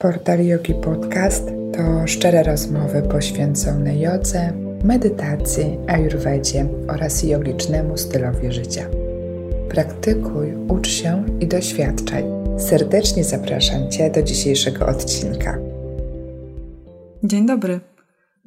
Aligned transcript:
Portal 0.00 0.46
Yogi 0.46 0.74
Podcast 0.74 1.44
to 1.76 2.06
szczere 2.06 2.42
rozmowy 2.42 3.02
poświęcone 3.02 3.98
jodze, 3.98 4.52
medytacji, 4.84 5.78
ayurvedzie 5.88 6.66
oraz 6.88 7.22
jogicznemu 7.22 7.96
stylowi 7.96 8.52
życia. 8.52 8.86
Praktykuj, 9.68 10.54
ucz 10.68 10.88
się 10.88 11.24
i 11.40 11.46
doświadczaj. 11.46 12.24
Serdecznie 12.58 13.24
zapraszam 13.24 13.90
Cię 13.90 14.10
do 14.10 14.22
dzisiejszego 14.22 14.86
odcinka. 14.86 15.58
Dzień 17.24 17.46
dobry. 17.46 17.80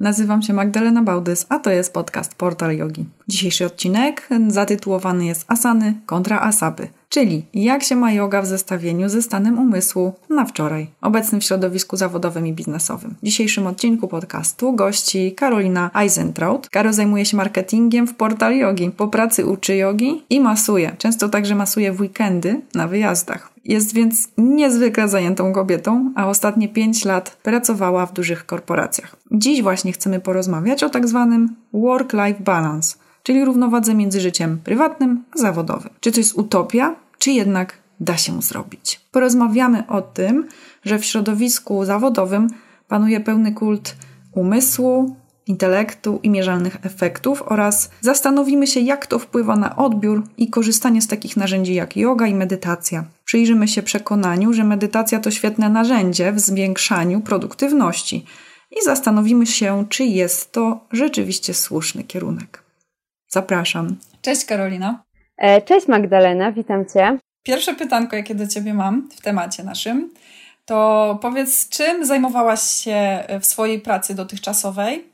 Nazywam 0.00 0.42
się 0.42 0.52
Magdalena 0.52 1.02
Bałdys, 1.02 1.46
a 1.48 1.58
to 1.58 1.70
jest 1.70 1.92
podcast 1.92 2.34
Portal 2.34 2.76
Yogi. 2.76 3.06
Dzisiejszy 3.28 3.66
odcinek 3.66 4.28
zatytułowany 4.48 5.26
jest 5.26 5.44
Asany 5.48 5.94
kontra 6.06 6.40
Asaby, 6.40 6.88
czyli 7.14 7.44
jak 7.54 7.82
się 7.82 7.96
ma 7.96 8.12
yoga 8.12 8.42
w 8.42 8.46
zestawieniu 8.46 9.08
ze 9.08 9.22
stanem 9.22 9.58
umysłu 9.58 10.12
na 10.30 10.44
wczoraj, 10.44 10.86
obecnym 11.00 11.40
w 11.40 11.44
środowisku 11.44 11.96
zawodowym 11.96 12.46
i 12.46 12.52
biznesowym. 12.52 13.14
W 13.22 13.24
dzisiejszym 13.24 13.66
odcinku 13.66 14.08
podcastu 14.08 14.72
gości 14.72 15.34
Karolina 15.36 15.90
Eisentraut. 15.94 16.68
Karo 16.68 16.92
zajmuje 16.92 17.24
się 17.24 17.36
marketingiem 17.36 18.06
w 18.06 18.14
Portal 18.14 18.56
Yogi. 18.56 18.90
Po 18.90 19.08
pracy 19.08 19.46
uczy 19.46 19.76
jogi 19.76 20.22
i 20.30 20.40
masuje. 20.40 20.94
Często 20.98 21.28
także 21.28 21.54
masuje 21.54 21.92
w 21.92 22.00
weekendy 22.00 22.60
na 22.74 22.88
wyjazdach. 22.88 23.52
Jest 23.64 23.94
więc 23.94 24.28
niezwykle 24.38 25.08
zajętą 25.08 25.52
kobietą, 25.52 26.12
a 26.16 26.28
ostatnie 26.28 26.68
5 26.68 27.04
lat 27.04 27.36
pracowała 27.42 28.06
w 28.06 28.12
dużych 28.12 28.46
korporacjach. 28.46 29.16
Dziś 29.32 29.62
właśnie 29.62 29.92
chcemy 29.92 30.20
porozmawiać 30.20 30.82
o 30.82 30.90
tak 30.90 31.08
zwanym 31.08 31.56
work-life 31.72 32.40
balance, 32.40 32.96
czyli 33.22 33.44
równowadze 33.44 33.94
między 33.94 34.20
życiem 34.20 34.58
prywatnym 34.64 35.24
a 35.34 35.38
zawodowym. 35.38 35.90
Czy 36.00 36.12
to 36.12 36.20
jest 36.20 36.38
utopia, 36.38 37.03
czy 37.24 37.30
jednak 37.30 37.78
da 38.00 38.16
się 38.16 38.42
zrobić? 38.42 39.00
Porozmawiamy 39.10 39.86
o 39.86 40.02
tym, 40.02 40.48
że 40.84 40.98
w 40.98 41.04
środowisku 41.04 41.84
zawodowym 41.84 42.48
panuje 42.88 43.20
pełny 43.20 43.52
kult 43.52 43.96
umysłu, 44.32 45.16
intelektu 45.46 46.20
i 46.22 46.30
mierzalnych 46.30 46.76
efektów 46.82 47.42
oraz 47.46 47.90
zastanowimy 48.00 48.66
się, 48.66 48.80
jak 48.80 49.06
to 49.06 49.18
wpływa 49.18 49.56
na 49.56 49.76
odbiór 49.76 50.22
i 50.36 50.50
korzystanie 50.50 51.02
z 51.02 51.06
takich 51.06 51.36
narzędzi 51.36 51.74
jak 51.74 51.96
yoga 51.96 52.26
i 52.26 52.34
medytacja. 52.34 53.04
Przyjrzymy 53.24 53.68
się 53.68 53.82
przekonaniu, 53.82 54.52
że 54.52 54.64
medytacja 54.64 55.20
to 55.20 55.30
świetne 55.30 55.68
narzędzie 55.68 56.32
w 56.32 56.40
zwiększaniu 56.40 57.20
produktywności 57.20 58.24
i 58.70 58.84
zastanowimy 58.84 59.46
się, 59.46 59.84
czy 59.88 60.04
jest 60.04 60.52
to 60.52 60.80
rzeczywiście 60.92 61.54
słuszny 61.54 62.04
kierunek. 62.04 62.62
Zapraszam. 63.28 63.96
Cześć 64.22 64.44
Karolina. 64.44 65.04
E, 65.36 65.62
cześć 65.62 65.88
Magdalena, 65.88 66.52
witam 66.52 66.86
Cię. 66.86 67.18
Pierwsze 67.42 67.74
pytanko, 67.74 68.16
jakie 68.16 68.34
do 68.34 68.46
Ciebie 68.46 68.74
mam 68.74 69.08
w 69.10 69.20
temacie 69.20 69.64
naszym, 69.64 70.10
to 70.64 71.18
powiedz, 71.22 71.68
czym 71.68 72.06
zajmowałaś 72.06 72.60
się 72.60 73.24
w 73.40 73.46
swojej 73.46 73.80
pracy 73.80 74.14
dotychczasowej 74.14 75.04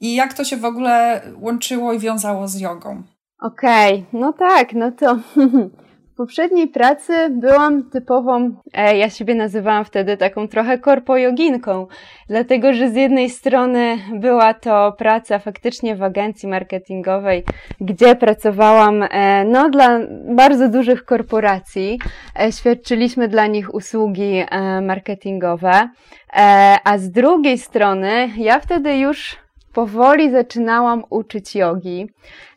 i 0.00 0.14
jak 0.14 0.34
to 0.34 0.44
się 0.44 0.56
w 0.56 0.64
ogóle 0.64 1.22
łączyło 1.40 1.92
i 1.92 1.98
wiązało 1.98 2.48
z 2.48 2.60
jogą? 2.60 3.02
Okej, 3.40 3.94
okay, 3.94 4.20
no 4.20 4.32
tak, 4.32 4.72
no 4.72 4.92
to 4.92 5.18
w 6.14 6.16
poprzedniej 6.16 6.68
pracy 6.68 7.12
byłam 7.30 7.90
typową, 7.90 8.56
e, 8.72 8.96
ja 8.96 9.10
siebie 9.10 9.34
nazywałam 9.34 9.84
wtedy 9.84 10.16
taką 10.16 10.48
trochę 10.48 10.78
korpojoginką, 10.78 11.86
dlatego 12.28 12.72
że 12.72 12.90
z 12.90 12.96
jednej 12.96 13.30
strony 13.30 13.98
była 14.12 14.54
to 14.54 14.92
praca 14.98 15.38
faktycznie 15.38 15.96
w 15.96 16.02
agencji 16.02 16.48
marketingowej, 16.48 17.44
gdzie 17.80 18.16
pracowałam 18.16 19.02
e, 19.02 19.44
no, 19.44 19.70
dla 19.70 20.00
bardzo 20.36 20.68
dużych 20.68 21.04
korporacji, 21.04 21.98
e, 22.40 22.52
świadczyliśmy 22.52 23.28
dla 23.28 23.46
nich 23.46 23.74
usługi 23.74 24.44
e, 24.50 24.80
marketingowe, 24.80 25.88
e, 26.36 26.76
a 26.84 26.98
z 26.98 27.10
drugiej 27.10 27.58
strony 27.58 28.28
ja 28.36 28.60
wtedy 28.60 28.96
już 28.98 29.43
powoli 29.74 30.30
zaczynałam 30.30 31.04
uczyć 31.10 31.54
jogi. 31.54 32.10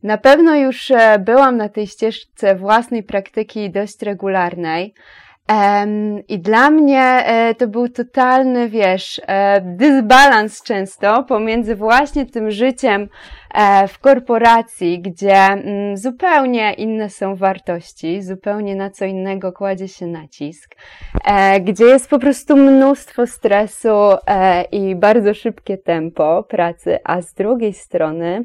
Na 0.03 0.17
pewno 0.17 0.55
już 0.55 0.91
e, 0.91 1.19
byłam 1.19 1.57
na 1.57 1.69
tej 1.69 1.87
ścieżce 1.87 2.55
własnej 2.55 3.03
praktyki 3.03 3.69
dość 3.71 4.01
regularnej. 4.01 4.93
I 6.27 6.39
dla 6.39 6.69
mnie 6.69 7.01
e, 7.01 7.55
to 7.55 7.67
był 7.67 7.89
totalny, 7.89 8.69
wiesz, 8.69 9.21
e, 9.27 9.61
dysbalans 9.61 10.63
często 10.63 11.23
pomiędzy 11.23 11.75
właśnie 11.75 12.25
tym 12.25 12.51
życiem 12.51 13.09
e, 13.53 13.87
w 13.87 13.99
korporacji, 13.99 15.01
gdzie 15.01 15.35
mm, 15.35 15.97
zupełnie 15.97 16.73
inne 16.73 17.09
są 17.09 17.35
wartości, 17.35 18.21
zupełnie 18.21 18.75
na 18.75 18.89
co 18.89 19.05
innego 19.05 19.51
kładzie 19.51 19.87
się 19.87 20.07
nacisk, 20.07 20.75
gdzie 21.61 21.85
jest 21.85 22.09
po 22.09 22.19
prostu 22.19 22.57
mnóstwo 22.57 23.27
stresu 23.27 23.95
i 24.71 24.95
bardzo 24.95 25.33
szybkie 25.33 25.77
tempo 25.77 26.43
pracy, 26.43 26.99
a 27.03 27.21
z 27.21 27.33
drugiej 27.33 27.73
strony, 27.73 28.43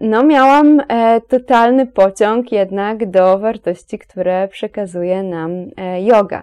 no, 0.00 0.22
miałam 0.22 0.80
e, 0.88 1.20
totalny 1.20 1.86
pociąg 1.86 2.52
jednak 2.52 3.10
do 3.10 3.38
wartości, 3.38 3.98
które 3.98 4.48
przekazuje 4.48 5.22
nam 5.22 5.50
e, 5.76 6.02
yoga. 6.02 6.42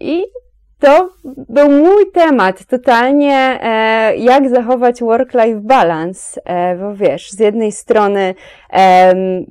I 0.00 0.24
to 0.82 1.08
był 1.24 1.70
mój 1.70 2.10
temat, 2.14 2.64
totalnie 2.64 3.58
e, 3.62 4.16
jak 4.16 4.48
zachować 4.48 5.00
work-life 5.00 5.60
balance, 5.60 6.40
e, 6.44 6.76
bo 6.76 6.94
wiesz, 6.94 7.30
z 7.30 7.40
jednej 7.40 7.72
strony 7.72 8.20
e, 8.20 8.34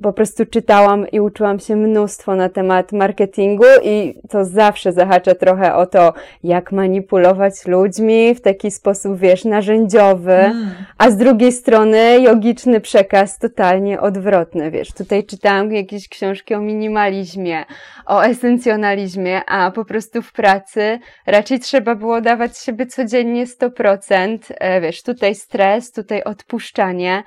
po 0.02 0.12
prostu 0.12 0.46
czytałam 0.46 1.10
i 1.10 1.20
uczyłam 1.20 1.58
się 1.58 1.76
mnóstwo 1.76 2.34
na 2.34 2.48
temat 2.48 2.92
marketingu 2.92 3.64
i 3.82 4.14
to 4.30 4.44
zawsze 4.44 4.92
zahacza 4.92 5.34
trochę 5.34 5.74
o 5.74 5.86
to, 5.86 6.12
jak 6.44 6.72
manipulować 6.72 7.66
ludźmi 7.66 8.34
w 8.34 8.40
taki 8.40 8.70
sposób, 8.70 9.18
wiesz, 9.18 9.44
narzędziowy, 9.44 10.32
mm. 10.32 10.70
a 10.98 11.10
z 11.10 11.16
drugiej 11.16 11.52
strony 11.52 12.20
jogiczny 12.20 12.80
przekaz 12.80 13.38
totalnie 13.38 14.00
odwrotny, 14.00 14.70
wiesz, 14.70 14.92
tutaj 14.92 15.24
czytałam 15.24 15.72
jakieś 15.72 16.08
książki 16.08 16.54
o 16.54 16.60
minimalizmie, 16.60 17.64
o 18.06 18.24
esencjonalizmie, 18.24 19.44
a 19.46 19.70
po 19.70 19.84
prostu 19.84 20.22
w 20.22 20.32
pracy 20.32 20.98
raczej 21.26 21.60
trzeba 21.60 21.94
było 21.94 22.20
dawać 22.20 22.58
siebie 22.58 22.86
codziennie 22.86 23.46
100%. 23.46 24.38
E, 24.48 24.80
wiesz, 24.80 25.02
tutaj 25.02 25.34
stres, 25.34 25.92
tutaj 25.92 26.22
odpuszczanie. 26.22 27.22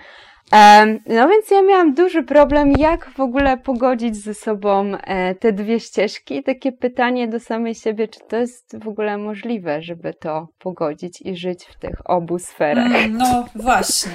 No 1.05 1.29
więc 1.29 1.51
ja 1.51 1.61
miałam 1.61 1.93
duży 1.93 2.23
problem, 2.23 2.71
jak 2.71 3.09
w 3.09 3.19
ogóle 3.19 3.57
pogodzić 3.57 4.15
ze 4.15 4.33
sobą 4.33 4.91
e, 4.95 5.35
te 5.35 5.53
dwie 5.53 5.79
ścieżki. 5.79 6.43
Takie 6.43 6.71
pytanie 6.71 7.27
do 7.27 7.39
samej 7.39 7.75
siebie, 7.75 8.07
czy 8.07 8.19
to 8.29 8.37
jest 8.37 8.77
w 8.83 8.87
ogóle 8.87 9.17
możliwe, 9.17 9.81
żeby 9.81 10.13
to 10.13 10.47
pogodzić 10.59 11.21
i 11.21 11.37
żyć 11.37 11.65
w 11.65 11.79
tych 11.79 12.09
obu 12.09 12.39
sferach. 12.39 12.95
Mm, 12.95 13.17
no 13.17 13.45
właśnie, 13.55 14.11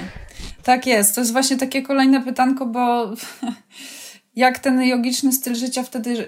tak 0.63 0.87
jest. 0.87 1.15
To 1.15 1.21
jest 1.21 1.31
właśnie 1.31 1.57
takie 1.57 1.81
kolejne 1.81 2.21
pytanko, 2.21 2.65
bo 2.65 3.13
jak 4.35 4.59
ten 4.59 4.83
jogiczny 4.83 5.31
styl 5.31 5.55
życia 5.55 5.83
wtedy 5.83 6.09
y, 6.09 6.27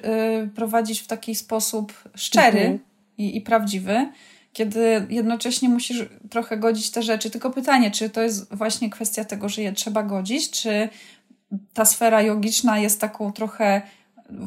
prowadzić 0.55 1.01
w 1.01 1.07
taki 1.07 1.35
sposób 1.35 1.93
szczery, 2.15 2.59
mhm 2.59 2.93
i, 3.17 3.37
i 3.37 3.41
prawdziwy, 3.41 4.09
kiedy 4.53 5.07
jednocześnie 5.09 5.69
musisz 5.69 6.05
trochę 6.29 6.57
godzić 6.57 6.91
te 6.91 7.03
rzeczy. 7.03 7.29
Tylko 7.29 7.49
pytanie, 7.49 7.91
czy 7.91 8.09
to 8.09 8.21
jest 8.21 8.55
właśnie 8.55 8.89
kwestia 8.89 9.25
tego, 9.25 9.49
że 9.49 9.61
je 9.61 9.73
trzeba 9.73 10.03
godzić, 10.03 10.49
czy 10.49 10.89
ta 11.73 11.85
sfera 11.85 12.21
jogiczna 12.21 12.79
jest 12.79 13.01
taką 13.01 13.31
trochę 13.31 13.81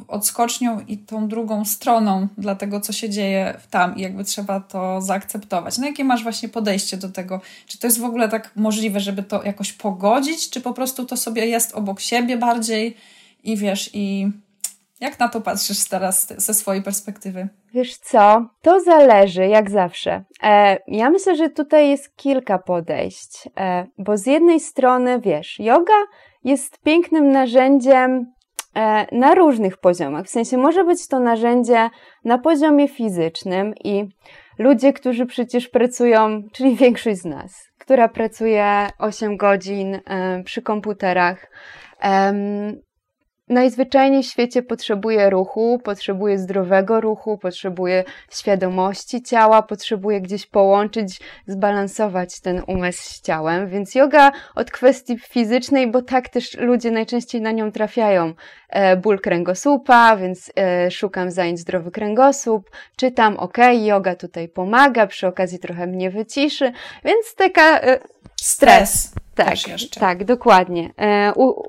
odskocznią 0.08 0.80
i 0.80 0.98
tą 0.98 1.28
drugą 1.28 1.64
stroną 1.64 2.28
dla 2.38 2.54
tego, 2.54 2.80
co 2.80 2.92
się 2.92 3.10
dzieje 3.10 3.60
tam 3.70 3.96
i 3.96 4.00
jakby 4.00 4.24
trzeba 4.24 4.60
to 4.60 5.00
zaakceptować. 5.00 5.78
No 5.78 5.86
jakie 5.86 6.04
masz 6.04 6.22
właśnie 6.22 6.48
podejście 6.48 6.96
do 6.96 7.08
tego? 7.08 7.40
Czy 7.66 7.78
to 7.78 7.86
jest 7.86 8.00
w 8.00 8.04
ogóle 8.04 8.28
tak 8.28 8.50
możliwe, 8.56 9.00
żeby 9.00 9.22
to 9.22 9.42
jakoś 9.42 9.72
pogodzić, 9.72 10.50
czy 10.50 10.60
po 10.60 10.74
prostu 10.74 11.04
to 11.04 11.16
sobie 11.16 11.46
jest 11.46 11.74
obok 11.74 12.00
siebie 12.00 12.36
bardziej 12.36 12.96
i 13.44 13.56
wiesz, 13.56 13.90
i 13.92 14.30
jak 15.00 15.18
na 15.18 15.28
to 15.28 15.40
patrzysz 15.40 15.84
teraz 15.84 16.28
ze 16.36 16.54
swojej 16.54 16.82
perspektywy? 16.82 17.48
Wiesz 17.76 17.96
co, 17.96 18.46
to 18.62 18.80
zależy, 18.80 19.46
jak 19.46 19.70
zawsze. 19.70 20.24
E, 20.42 20.78
ja 20.88 21.10
myślę, 21.10 21.36
że 21.36 21.50
tutaj 21.50 21.90
jest 21.90 22.16
kilka 22.16 22.58
podejść, 22.58 23.48
e, 23.56 23.86
bo 23.98 24.16
z 24.16 24.26
jednej 24.26 24.60
strony, 24.60 25.20
wiesz, 25.20 25.60
yoga 25.60 26.02
jest 26.44 26.82
pięknym 26.82 27.30
narzędziem 27.32 28.32
e, 28.76 29.06
na 29.16 29.34
różnych 29.34 29.76
poziomach. 29.76 30.26
W 30.26 30.30
sensie 30.30 30.56
może 30.56 30.84
być 30.84 31.08
to 31.08 31.20
narzędzie 31.20 31.90
na 32.24 32.38
poziomie 32.38 32.88
fizycznym 32.88 33.74
i 33.84 34.08
ludzie, 34.58 34.92
którzy 34.92 35.26
przecież 35.26 35.68
pracują, 35.68 36.42
czyli 36.52 36.76
większość 36.76 37.20
z 37.20 37.24
nas, 37.24 37.70
która 37.78 38.08
pracuje 38.08 38.88
8 38.98 39.36
godzin 39.36 39.94
e, 39.94 40.42
przy 40.44 40.62
komputerach, 40.62 41.50
najzwyczajniej 43.48 44.22
w 44.22 44.26
świecie 44.26 44.62
potrzebuje 44.62 45.30
ruchu, 45.30 45.80
potrzebuje 45.84 46.38
zdrowego 46.38 47.00
ruchu, 47.00 47.38
potrzebuje 47.38 48.04
świadomości 48.30 49.22
ciała, 49.22 49.62
potrzebuje 49.62 50.20
gdzieś 50.20 50.46
połączyć, 50.46 51.20
zbalansować 51.46 52.40
ten 52.40 52.62
umysł 52.66 53.02
z 53.02 53.20
ciałem. 53.20 53.68
Więc 53.68 53.94
yoga 53.94 54.32
od 54.54 54.70
kwestii 54.70 55.18
fizycznej, 55.18 55.90
bo 55.90 56.02
tak 56.02 56.28
też 56.28 56.54
ludzie 56.58 56.90
najczęściej 56.90 57.40
na 57.40 57.52
nią 57.52 57.72
trafiają. 57.72 58.34
E, 58.68 58.96
ból 58.96 59.20
kręgosłupa, 59.20 60.16
więc 60.16 60.52
e, 60.56 60.90
szukam 60.90 61.30
zajęć 61.30 61.58
zdrowy 61.58 61.90
kręgosłup, 61.90 62.70
czytam, 62.96 63.36
ok, 63.36 63.58
yoga 63.72 64.14
tutaj 64.14 64.48
pomaga, 64.48 65.06
przy 65.06 65.26
okazji 65.26 65.58
trochę 65.58 65.86
mnie 65.86 66.10
wyciszy, 66.10 66.72
więc 67.04 67.34
taka 67.34 67.80
e, 67.80 67.98
stres. 68.40 69.14
Tak, 69.34 69.54
tak, 70.00 70.24
dokładnie. 70.24 70.90
U, 71.36 71.62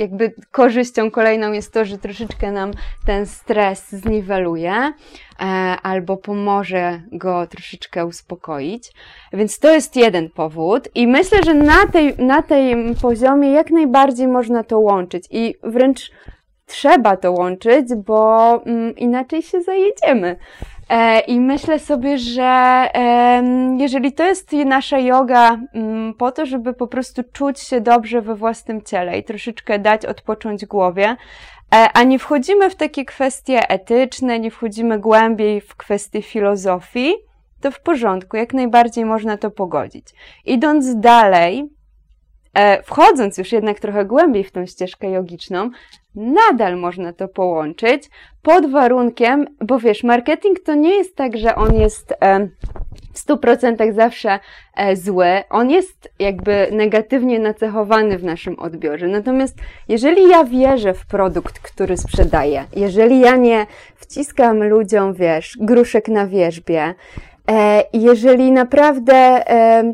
jakby 0.00 0.32
korzyścią 0.50 1.10
kolejną 1.10 1.52
jest 1.52 1.72
to, 1.72 1.84
że 1.84 1.98
troszeczkę 1.98 2.52
nam 2.52 2.70
ten 3.06 3.26
stres 3.26 3.90
zniweluje 3.90 4.72
e, 4.72 4.92
albo 5.82 6.16
pomoże 6.16 7.02
go 7.12 7.46
troszeczkę 7.46 8.06
uspokoić. 8.06 8.92
Więc 9.32 9.58
to 9.58 9.74
jest 9.74 9.96
jeden 9.96 10.30
powód 10.30 10.88
i 10.94 11.06
myślę, 11.06 11.38
że 11.44 11.54
na 11.54 11.86
tej, 11.86 12.16
na 12.18 12.42
tej 12.42 12.94
poziomie 13.02 13.52
jak 13.52 13.70
najbardziej 13.70 14.28
można 14.28 14.64
to 14.64 14.78
łączyć 14.78 15.24
i 15.30 15.54
wręcz 15.62 16.10
trzeba 16.70 17.16
to 17.16 17.32
łączyć, 17.32 17.94
bo 17.94 18.62
mm, 18.66 18.96
inaczej 18.96 19.42
się 19.42 19.62
zajedziemy. 19.62 20.36
E, 20.90 21.20
I 21.20 21.40
myślę 21.40 21.78
sobie, 21.78 22.18
że 22.18 22.86
jeżeli 23.78 24.12
to 24.12 24.24
jest 24.24 24.52
nasza 24.52 24.98
yoga 24.98 25.60
mm, 25.74 26.14
po 26.14 26.32
to, 26.32 26.46
żeby 26.46 26.74
po 26.74 26.86
prostu 26.86 27.22
czuć 27.32 27.60
się 27.60 27.80
dobrze 27.80 28.22
we 28.22 28.34
własnym 28.34 28.82
ciele 28.82 29.18
i 29.18 29.24
troszeczkę 29.24 29.78
dać 29.78 30.06
odpocząć 30.06 30.66
głowie, 30.66 31.16
e, 31.74 31.88
a 31.94 32.02
nie 32.02 32.18
wchodzimy 32.18 32.70
w 32.70 32.76
takie 32.76 33.04
kwestie 33.04 33.68
etyczne, 33.68 34.40
nie 34.40 34.50
wchodzimy 34.50 34.98
głębiej 34.98 35.60
w 35.60 35.76
kwestie 35.76 36.22
filozofii, 36.22 37.14
to 37.60 37.70
w 37.70 37.80
porządku, 37.80 38.36
jak 38.36 38.54
najbardziej 38.54 39.04
można 39.04 39.36
to 39.36 39.50
pogodzić. 39.50 40.06
Idąc 40.44 41.00
dalej, 41.00 41.70
wchodząc 42.84 43.38
już 43.38 43.52
jednak 43.52 43.80
trochę 43.80 44.04
głębiej 44.04 44.44
w 44.44 44.52
tą 44.52 44.66
ścieżkę 44.66 45.10
jogiczną, 45.10 45.70
nadal 46.14 46.76
można 46.76 47.12
to 47.12 47.28
połączyć 47.28 48.10
pod 48.42 48.70
warunkiem, 48.70 49.46
bo 49.60 49.78
wiesz, 49.78 50.04
marketing 50.04 50.60
to 50.60 50.74
nie 50.74 50.96
jest 50.96 51.16
tak, 51.16 51.36
że 51.36 51.54
on 51.54 51.74
jest 51.74 52.14
e, 52.20 52.48
w 53.14 53.26
100% 53.26 53.92
zawsze 53.92 54.38
e, 54.76 54.96
zły. 54.96 55.26
On 55.50 55.70
jest 55.70 56.12
jakby 56.18 56.68
negatywnie 56.72 57.38
nacechowany 57.38 58.18
w 58.18 58.24
naszym 58.24 58.58
odbiorze. 58.58 59.08
Natomiast 59.08 59.58
jeżeli 59.88 60.28
ja 60.28 60.44
wierzę 60.44 60.94
w 60.94 61.06
produkt, 61.06 61.58
który 61.58 61.96
sprzedaję, 61.96 62.64
jeżeli 62.76 63.20
ja 63.20 63.36
nie 63.36 63.66
wciskam 63.96 64.62
ludziom, 64.62 65.14
wiesz, 65.14 65.56
gruszek 65.60 66.08
na 66.08 66.26
wierzbie, 66.26 66.82
e, 66.82 66.94
jeżeli 67.92 68.52
naprawdę 68.52 69.44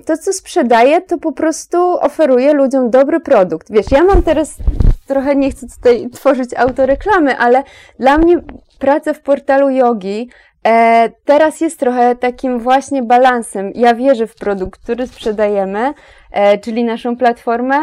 to, 0.06 0.16
co 0.16 0.32
sprzedaję, 0.32 1.02
to 1.02 1.18
po 1.18 1.32
prostu 1.32 1.78
oferuję 2.00 2.52
ludziom 2.52 2.90
dobry 2.90 3.20
produkt. 3.20 3.72
Wiesz, 3.72 3.90
ja 3.90 4.04
mam 4.04 4.22
teraz 4.22 4.56
trochę 5.06 5.36
nie 5.36 5.50
chcę 5.50 5.66
tutaj 5.76 6.10
tworzyć 6.10 6.54
autoreklamy, 6.54 7.38
ale 7.38 7.62
dla 7.98 8.18
mnie 8.18 8.40
praca 8.78 9.12
w 9.12 9.20
portalu 9.20 9.70
yogi 9.70 10.30
e, 10.66 11.10
teraz 11.24 11.60
jest 11.60 11.80
trochę 11.80 12.16
takim 12.16 12.58
właśnie 12.58 13.02
balansem. 13.02 13.72
Ja 13.74 13.94
wierzę 13.94 14.26
w 14.26 14.34
produkt, 14.34 14.82
który 14.82 15.06
sprzedajemy, 15.06 15.94
e, 16.30 16.58
czyli 16.58 16.84
naszą 16.84 17.16
platformę, 17.16 17.76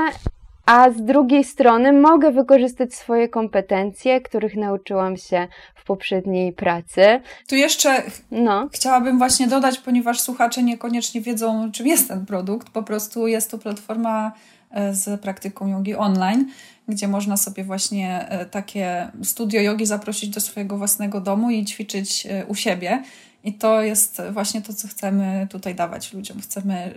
a 0.66 0.92
z 0.92 1.02
drugiej 1.02 1.44
strony 1.44 1.94
mogę 1.94 2.32
wykorzystać 2.32 2.96
swoje 2.96 3.30
kompetencje, 3.30 4.22
których 4.22 4.56
nauczyłam 4.56 5.18
się 5.18 5.48
w 5.76 5.86
poprzedniej 5.86 6.54
pracy. 6.54 7.22
Tu 7.48 7.56
jeszcze 7.56 8.04
no. 8.32 8.70
chciałabym 8.72 9.18
właśnie 9.18 9.48
dodać, 9.48 9.80
ponieważ 9.80 10.20
słuchacze 10.20 10.64
niekoniecznie 10.64 11.22
wiedzą, 11.22 11.72
czym 11.72 11.88
jest 11.88 12.08
ten 12.08 12.26
produkt. 12.26 12.70
Po 12.70 12.84
prostu 12.84 13.28
jest 13.28 13.52
to 13.52 13.58
platforma 13.58 14.32
e, 14.72 14.94
z 14.94 15.22
praktyką 15.22 15.68
jogi 15.68 15.96
online 15.96 16.48
gdzie 16.88 17.08
można 17.08 17.38
sobie 17.38 17.64
właśnie 17.64 18.30
e, 18.30 18.46
takie 18.46 19.12
studio 19.24 19.62
jogi 19.62 19.86
zaprosić 19.86 20.30
do 20.30 20.42
swojego 20.42 20.78
własnego 20.78 21.22
domu 21.22 21.52
i 21.52 21.66
ćwiczyć 21.66 22.26
e, 22.26 22.46
u 22.46 22.56
siebie. 22.56 23.04
I 23.44 23.54
to 23.54 23.82
jest 23.82 24.22
właśnie 24.32 24.62
to, 24.62 24.74
co 24.74 24.88
chcemy 24.88 25.48
tutaj 25.50 25.76
dawać 25.76 26.14
ludziom. 26.14 26.42
Chcemy 26.42 26.94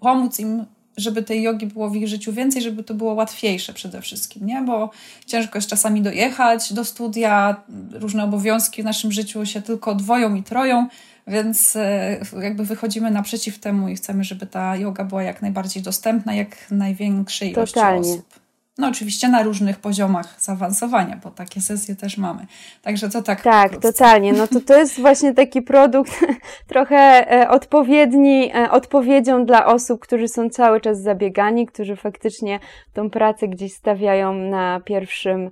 pomóc 0.00 0.40
im, 0.40 0.64
żeby 0.98 1.22
tej 1.22 1.42
jogi 1.42 1.66
było 1.66 1.90
w 1.90 1.96
ich 1.96 2.08
życiu 2.08 2.32
więcej, 2.32 2.62
żeby 2.62 2.84
to 2.84 2.94
było 2.94 3.14
łatwiejsze 3.14 3.72
przede 3.72 4.02
wszystkim, 4.02 4.46
nie? 4.46 4.62
Bo 4.62 4.90
ciężko 5.26 5.58
jest 5.58 5.68
czasami 5.68 6.02
dojechać 6.02 6.72
do 6.72 6.84
studia, 6.84 7.56
różne 7.92 8.24
obowiązki 8.24 8.82
w 8.82 8.84
naszym 8.84 9.12
życiu 9.12 9.46
się 9.46 9.62
tylko 9.62 9.94
dwoją 9.94 10.34
i 10.34 10.42
troją, 10.42 10.88
więc 11.26 11.76
e, 11.76 12.20
jakby 12.42 12.64
wychodzimy 12.64 13.10
naprzeciw 13.10 13.58
temu 13.58 13.88
i 13.88 13.94
chcemy, 13.94 14.24
żeby 14.24 14.46
ta 14.46 14.76
yoga 14.76 15.04
była 15.04 15.22
jak 15.22 15.42
najbardziej 15.42 15.82
dostępna, 15.82 16.34
jak 16.34 16.70
największej 16.70 17.50
ilości 17.50 17.74
Totalnie. 17.74 18.10
osób. 18.10 18.47
No 18.78 18.88
oczywiście 18.88 19.28
na 19.28 19.42
różnych 19.42 19.78
poziomach 19.78 20.36
zaawansowania, 20.40 21.20
bo 21.24 21.30
takie 21.30 21.60
sesje 21.60 21.96
też 21.96 22.18
mamy. 22.18 22.46
Także 22.82 23.08
to 23.08 23.22
tak. 23.22 23.42
Tak, 23.42 23.76
totalnie. 23.76 24.32
No 24.32 24.46
to 24.46 24.60
to 24.60 24.78
jest 24.78 25.00
właśnie 25.00 25.34
taki 25.34 25.62
produkt 25.62 26.12
trochę 26.66 26.96
e, 27.32 27.48
odpowiedni, 27.50 28.50
e, 28.54 28.70
odpowiedzią 28.70 29.46
dla 29.46 29.66
osób, 29.66 30.00
którzy 30.00 30.28
są 30.28 30.50
cały 30.50 30.80
czas 30.80 31.02
zabiegani, 31.02 31.66
którzy 31.66 31.96
faktycznie 31.96 32.60
tą 32.92 33.10
pracę 33.10 33.48
gdzieś 33.48 33.72
stawiają 33.72 34.34
na 34.34 34.80
pierwszym 34.80 35.50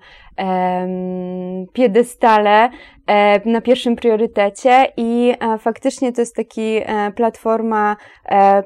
piedestale, 1.73 2.65
e, 2.65 2.71
na 3.45 3.61
pierwszym 3.61 3.97
priorytecie 3.97 4.93
i 4.97 5.35
e, 5.41 5.59
faktycznie 5.59 6.13
to 6.13 6.21
jest 6.21 6.37
taki 6.37 6.77
e, 6.77 7.13
platforma, 7.17 7.97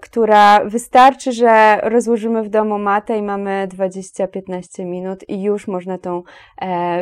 która 0.00 0.64
wystarczy, 0.64 1.32
że 1.32 1.80
rozłożymy 1.82 2.42
w 2.42 2.48
domu 2.48 2.78
matę 2.78 3.18
i 3.18 3.22
mamy 3.22 3.68
20-15 3.68 4.84
minut 4.84 5.28
i 5.28 5.42
już 5.42 5.68
można 5.68 5.98
tą 5.98 6.22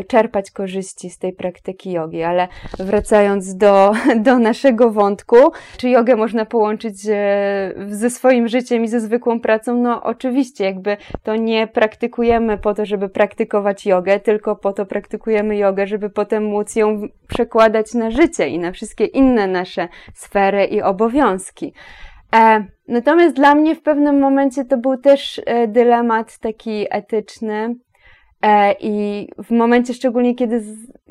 czerpać 0.08 0.50
korzyści 0.50 1.10
z 1.10 1.18
tej 1.18 1.32
praktyki 1.32 1.92
jogi, 1.92 2.22
ale 2.22 2.48
wracając 2.78 3.56
do, 3.56 3.92
do 4.26 4.38
naszego 4.38 4.90
wątku, 4.90 5.36
czy 5.76 5.88
jogę 5.88 6.16
można 6.16 6.44
połączyć 6.44 7.00
ze 7.86 8.10
swoim 8.10 8.48
życiem 8.48 8.84
i 8.84 8.88
ze 8.88 9.00
zwykłą 9.00 9.40
pracą? 9.40 9.74
No 9.74 10.02
oczywiście, 10.02 10.64
jakby 10.64 10.96
to 11.22 11.36
nie 11.36 11.66
praktykujemy 11.66 12.58
po 12.58 12.74
to, 12.74 12.86
żeby 12.86 13.08
praktykować 13.08 13.86
jogę, 13.86 14.20
tylko 14.20 14.56
po 14.56 14.72
to 14.72 14.86
praktykujemy 14.86 15.56
jogę, 15.56 15.86
żeby 15.86 16.10
potem 16.10 16.44
móc 16.44 16.76
ją 16.76 17.08
przekładać 17.28 17.94
na 17.94 18.10
życie 18.10 18.48
i 18.48 18.58
na 18.58 18.72
wszystkie 18.72 19.04
inne 19.04 19.46
nasze 19.46 19.88
sfery 20.14 20.64
i 20.64 20.82
obowiązki. 20.82 21.72
E, 22.34 22.64
natomiast 22.88 23.36
dla 23.36 23.54
mnie 23.54 23.74
w 23.74 23.82
pewnym 23.82 24.18
momencie 24.18 24.64
to 24.64 24.76
był 24.76 24.96
też 24.96 25.40
e, 25.46 25.68
dylemat 25.68 26.38
taki 26.38 26.86
etyczny. 26.90 27.74
E, 28.42 28.74
I 28.80 29.28
w 29.44 29.50
momencie 29.50 29.94
szczególnie, 29.94 30.34
kiedy 30.34 30.62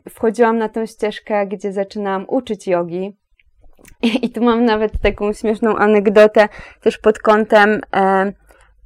wchodziłam 0.10 0.58
na 0.58 0.70
tą 0.70 0.86
ścieżkę, 0.86 1.48
gdzie 1.48 1.72
zaczynałam 1.72 2.26
uczyć 2.28 2.68
jogi, 2.68 3.18
i, 4.02 4.26
i 4.26 4.30
tu 4.30 4.44
mam 4.44 4.66
nawet 4.66 4.92
taką 5.02 5.34
śmieszną 5.34 5.76
anegdotę 5.76 6.50
też 6.82 6.98
pod 6.98 7.20
kątem 7.20 7.82
e, 7.96 8.34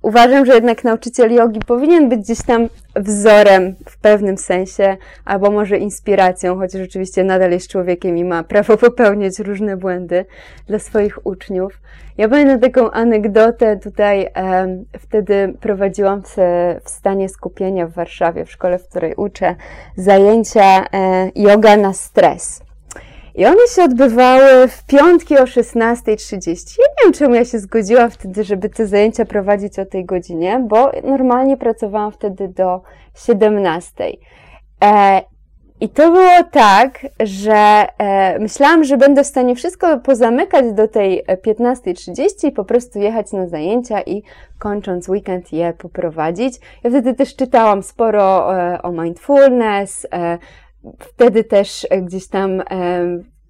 Uważam, 0.02 0.46
że 0.46 0.54
jednak 0.54 0.84
nauczyciel 0.84 1.34
jogi 1.34 1.60
powinien 1.68 2.10
być 2.10 2.20
gdzieś 2.20 2.42
tam 2.42 2.68
wzorem 2.96 3.76
w 3.90 3.98
pewnym 3.98 4.38
sensie, 4.38 4.98
albo 5.26 5.52
może 5.52 5.78
inspiracją, 5.78 6.58
chociaż 6.58 6.82
oczywiście 6.82 7.24
nadal 7.24 7.52
jest 7.52 7.68
człowiekiem 7.68 8.18
i 8.18 8.24
ma 8.24 8.44
prawo 8.44 8.78
popełniać 8.88 9.40
różne 9.40 9.78
błędy 9.78 10.26
dla 10.68 10.80
swoich 10.80 11.26
uczniów. 11.26 11.80
Ja 12.18 12.30
pamiętam 12.30 12.60
taką 12.60 12.92
anegdotę 12.92 13.78
tutaj, 13.78 14.30
wtedy 15.00 15.54
prowadziłam 15.60 16.22
w, 16.22 16.36
w, 16.84 16.90
stanie 16.90 17.30
skupienia 17.30 17.88
w 17.88 17.94
Warszawie, 17.94 18.46
w 18.46 18.52
szkole, 18.52 18.80
w 18.80 18.88
której 18.88 19.16
uczę, 19.16 19.56
zajęcia 19.96 20.86
e, 20.94 21.32
yoga 21.36 21.78
na 21.78 21.94
stres. 21.94 22.71
I 23.36 23.46
one 23.46 23.68
się 23.76 23.84
odbywały 23.84 24.68
w 24.68 24.86
piątki 24.86 25.38
o 25.38 25.44
16.30. 25.44 26.78
Ja 26.80 26.86
nie 26.86 27.04
wiem, 27.04 27.14
czemu 27.14 27.36
ja 27.36 27.46
się 27.46 27.60
zgodziłam 27.60 28.12
wtedy, 28.12 28.44
żeby 28.44 28.70
te 28.70 28.88
zajęcia 28.88 29.26
prowadzić 29.26 29.80
o 29.80 29.86
tej 29.86 30.06
godzinie, 30.06 30.66
bo 30.68 30.92
normalnie 31.04 31.58
pracowałam 31.58 32.12
wtedy 32.12 32.48
do 32.48 32.82
17.00. 33.16 34.18
E, 34.84 35.22
I 35.80 35.90
to 35.90 36.12
było 36.12 36.44
tak, 36.52 37.08
że 37.20 37.88
e, 37.98 38.40
myślałam, 38.40 38.84
że 38.84 38.98
będę 38.98 39.24
w 39.24 39.28
stanie 39.28 39.56
wszystko 39.56 40.00
pozamykać 40.00 40.74
do 40.74 40.88
tej 40.88 41.24
15.30 41.26 42.48
i 42.48 42.52
po 42.52 42.66
prostu 42.66 43.00
jechać 43.00 43.32
na 43.32 43.48
zajęcia 43.48 44.02
i 44.02 44.24
kończąc 44.60 45.10
weekend 45.10 45.54
je 45.54 45.74
poprowadzić. 45.74 46.60
Ja 46.84 46.90
wtedy 46.90 47.14
też 47.14 47.36
czytałam 47.36 47.84
sporo 47.84 48.58
e, 48.58 48.82
o 48.82 48.92
mindfulness, 48.92 50.08
e, 50.14 50.38
Wtedy 51.00 51.44
też 51.44 51.88
e, 51.90 52.02
gdzieś 52.02 52.28
tam 52.28 52.62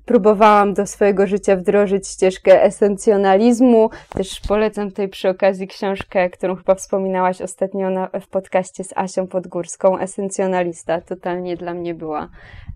próbowałam 0.05 0.73
do 0.73 0.87
swojego 0.87 1.27
życia 1.27 1.55
wdrożyć 1.55 2.07
ścieżkę 2.07 2.63
esencjonalizmu. 2.63 3.89
Też 4.09 4.39
polecam 4.47 4.89
tutaj 4.89 5.09
przy 5.09 5.29
okazji 5.29 5.67
książkę, 5.67 6.29
którą 6.29 6.55
chyba 6.55 6.75
wspominałaś 6.75 7.41
ostatnio 7.41 7.89
na, 7.89 8.09
w 8.21 8.27
podcaście 8.27 8.83
z 8.83 8.97
Asią 8.97 9.27
Podgórską, 9.27 9.97
Esencjonalista. 9.97 11.01
Totalnie 11.01 11.57
dla 11.57 11.73
mnie 11.73 11.93
była 11.93 12.29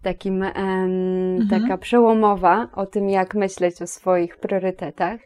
takim, 0.03 0.43
em, 0.43 0.53
mhm. 1.41 1.61
taka 1.61 1.77
przełomowa 1.77 2.67
o 2.75 2.85
tym, 2.85 3.09
jak 3.09 3.35
myśleć 3.35 3.81
o 3.81 3.87
swoich 3.87 4.37
priorytetach. 4.37 5.19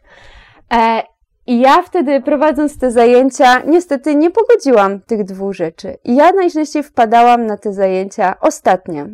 E, 0.72 1.02
i 1.46 1.60
ja 1.60 1.82
wtedy 1.82 2.20
prowadząc 2.20 2.78
te 2.78 2.90
zajęcia, 2.90 3.62
niestety 3.66 4.14
nie 4.14 4.30
pogodziłam 4.30 5.00
tych 5.00 5.24
dwóch 5.24 5.54
rzeczy. 5.54 5.96
I 6.04 6.16
ja 6.16 6.32
najczęściej 6.32 6.82
wpadałam 6.82 7.46
na 7.46 7.56
te 7.56 7.72
zajęcia 7.72 8.40
ostatnio 8.40 9.06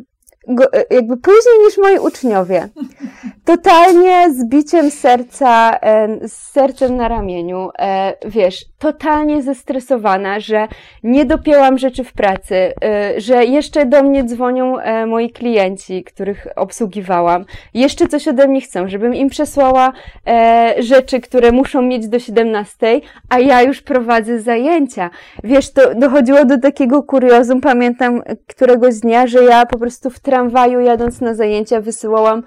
go, 0.47 0.73
e, 0.73 0.85
jakby 0.89 1.17
później 1.17 1.59
niż 1.65 1.77
moi 1.77 1.99
uczniowie. 1.99 2.69
Totalnie 3.47 4.33
z 4.33 4.45
biciem 4.45 4.91
serca, 4.91 5.77
e, 5.81 6.27
z 6.27 6.33
sercem 6.33 6.95
na 6.95 7.07
ramieniu, 7.07 7.69
e, 7.79 8.13
wiesz, 8.25 8.65
totalnie 8.79 9.43
zestresowana, 9.43 10.39
że 10.39 10.67
nie 11.03 11.25
dopięłam 11.25 11.77
rzeczy 11.77 12.03
w 12.03 12.13
pracy, 12.13 12.73
że 13.17 13.45
jeszcze 13.45 13.85
do 13.85 14.03
mnie 14.03 14.23
dzwonią 14.23 14.75
moi 15.07 15.29
klienci, 15.29 16.03
których 16.03 16.47
obsługiwałam, 16.55 17.45
jeszcze 17.73 18.07
coś 18.07 18.27
ode 18.27 18.47
mnie 18.47 18.61
chcą, 18.61 18.87
żebym 18.87 19.15
im 19.15 19.29
przesłała 19.29 19.93
rzeczy, 20.79 21.21
które 21.21 21.51
muszą 21.51 21.81
mieć 21.81 22.07
do 22.07 22.19
17, 22.19 23.01
a 23.29 23.39
ja 23.39 23.61
już 23.61 23.81
prowadzę 23.81 24.39
zajęcia. 24.39 25.09
Wiesz, 25.43 25.73
to 25.73 25.95
dochodziło 25.95 26.45
do 26.45 26.59
takiego 26.59 27.03
kuriozum, 27.03 27.61
pamiętam 27.61 28.21
któregoś 28.47 28.99
dnia, 28.99 29.27
że 29.27 29.43
ja 29.43 29.65
po 29.65 29.79
prostu 29.79 30.09
w 30.09 30.19
tramwaju 30.19 30.79
jadąc 30.79 31.21
na 31.21 31.33
zajęcia 31.33 31.81
wysyłałam 31.81 32.39
e, 32.39 32.43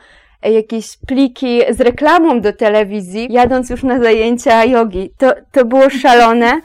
jakieś 0.49 0.97
pliki 1.07 1.61
z 1.71 1.81
reklamą 1.81 2.41
do 2.41 2.53
telewizji, 2.53 3.29
jadąc 3.31 3.71
już 3.71 3.83
na 3.83 4.01
zajęcia 4.01 4.65
jogi. 4.65 5.11
To, 5.19 5.33
to 5.53 5.65
było 5.65 5.91
szalone. 5.91 6.61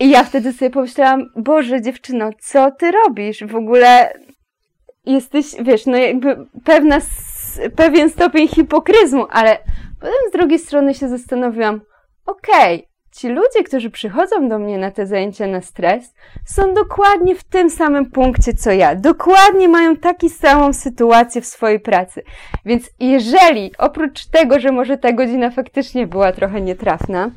I 0.00 0.10
ja 0.10 0.24
wtedy 0.24 0.52
sobie 0.52 0.70
pomyślałam, 0.70 1.30
Boże 1.36 1.82
dziewczyno, 1.82 2.30
co 2.40 2.70
ty 2.70 2.90
robisz? 2.90 3.44
W 3.44 3.56
ogóle 3.56 4.12
jesteś, 5.06 5.46
wiesz, 5.60 5.86
no 5.86 5.96
jakby 5.96 6.36
pewna, 6.64 6.98
pewien 7.76 8.10
stopień 8.10 8.48
hipokryzmu, 8.48 9.26
ale 9.30 9.58
potem 10.00 10.14
z 10.28 10.32
drugiej 10.32 10.58
strony 10.58 10.94
się 10.94 11.08
zastanowiłam, 11.08 11.80
okej, 12.26 12.76
okay, 12.76 12.88
Ci 13.12 13.28
ludzie, 13.28 13.62
którzy 13.64 13.90
przychodzą 13.90 14.48
do 14.48 14.58
mnie 14.58 14.78
na 14.78 14.90
te 14.90 15.06
zajęcia 15.06 15.46
na 15.46 15.60
stres, 15.60 16.14
są 16.44 16.74
dokładnie 16.74 17.34
w 17.34 17.44
tym 17.44 17.70
samym 17.70 18.10
punkcie 18.10 18.54
co 18.54 18.70
ja. 18.70 18.94
Dokładnie 18.94 19.68
mają 19.68 19.96
taką 19.96 20.28
samą 20.28 20.72
sytuację 20.72 21.40
w 21.40 21.46
swojej 21.46 21.80
pracy. 21.80 22.22
Więc 22.64 22.90
jeżeli 23.00 23.72
oprócz 23.78 24.26
tego, 24.26 24.60
że 24.60 24.72
może 24.72 24.98
ta 24.98 25.12
godzina 25.12 25.50
faktycznie 25.50 26.06
była 26.06 26.32
trochę 26.32 26.60
nietrafna, 26.60 27.30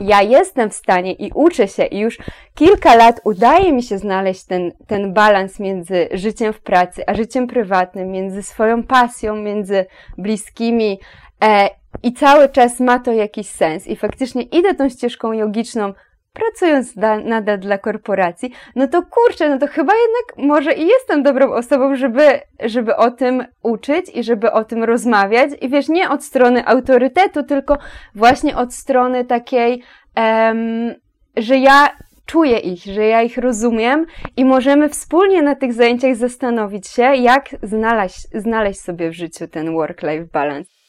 ja 0.00 0.22
jestem 0.22 0.70
w 0.70 0.74
stanie 0.74 1.12
i 1.12 1.30
uczę 1.34 1.68
się 1.68 1.84
i 1.84 1.98
już 1.98 2.18
kilka 2.54 2.94
lat 2.94 3.20
udaje 3.24 3.72
mi 3.72 3.82
się 3.82 3.98
znaleźć 3.98 4.44
ten, 4.44 4.72
ten 4.86 5.12
balans 5.12 5.60
między 5.60 6.08
życiem 6.12 6.52
w 6.52 6.60
pracy 6.60 7.02
a 7.06 7.14
życiem 7.14 7.46
prywatnym, 7.46 8.10
między 8.10 8.42
swoją 8.42 8.82
pasją, 8.82 9.36
między 9.36 9.86
bliskimi 10.18 10.98
e, 11.42 11.68
i 12.02 12.12
cały 12.12 12.48
czas 12.48 12.80
ma 12.80 12.98
to 12.98 13.12
jakiś 13.12 13.46
sens 13.46 13.86
i 13.86 13.96
faktycznie 13.96 14.42
idę 14.42 14.74
tą 14.74 14.88
ścieżką 14.88 15.32
jogiczną, 15.32 15.92
pracując 16.32 16.94
da, 16.94 17.16
nadal 17.16 17.58
dla 17.58 17.78
korporacji, 17.78 18.52
no 18.76 18.88
to 18.88 19.02
kurczę, 19.02 19.48
no 19.48 19.58
to 19.58 19.66
chyba 19.66 19.92
jednak 19.92 20.48
może 20.48 20.72
i 20.72 20.86
jestem 20.86 21.22
dobrą 21.22 21.52
osobą, 21.52 21.96
żeby, 21.96 22.40
żeby 22.64 22.96
o 22.96 23.10
tym 23.10 23.44
uczyć 23.62 24.06
i 24.14 24.24
żeby 24.24 24.52
o 24.52 24.64
tym 24.64 24.84
rozmawiać. 24.84 25.50
I 25.60 25.68
wiesz, 25.68 25.88
nie 25.88 26.10
od 26.10 26.24
strony 26.24 26.66
autorytetu, 26.66 27.42
tylko 27.42 27.78
właśnie 28.14 28.56
od 28.56 28.74
strony 28.74 29.24
takiej, 29.24 29.82
um, 30.16 30.94
że 31.36 31.58
ja 31.58 31.88
czuję 32.26 32.58
ich, 32.58 32.82
że 32.84 33.06
ja 33.06 33.22
ich 33.22 33.38
rozumiem 33.38 34.06
i 34.36 34.44
możemy 34.44 34.88
wspólnie 34.88 35.42
na 35.42 35.54
tych 35.54 35.72
zajęciach 35.72 36.16
zastanowić 36.16 36.88
się, 36.88 37.02
jak 37.02 37.48
znaleźć, 37.62 38.26
znaleźć 38.34 38.80
sobie 38.80 39.10
w 39.10 39.14
życiu 39.14 39.48
ten 39.48 39.72
work-life 39.72 40.24
balance. 40.32 40.81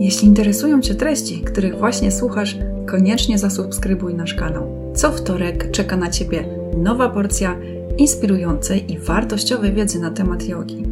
Jeśli 0.00 0.28
interesują 0.28 0.80
Cię 0.80 0.94
treści, 0.94 1.42
których 1.42 1.78
właśnie 1.78 2.12
słuchasz, 2.12 2.56
koniecznie 2.86 3.38
zasubskrybuj 3.38 4.14
nasz 4.14 4.34
kanał. 4.34 4.92
Co 4.96 5.12
wtorek 5.12 5.70
czeka 5.70 5.96
na 5.96 6.10
Ciebie 6.10 6.44
nowa 6.76 7.08
porcja 7.08 7.56
inspirującej 7.98 8.92
i 8.92 8.98
wartościowej 8.98 9.72
wiedzy 9.72 10.00
na 10.00 10.10
temat 10.10 10.48
jogi. 10.48 10.82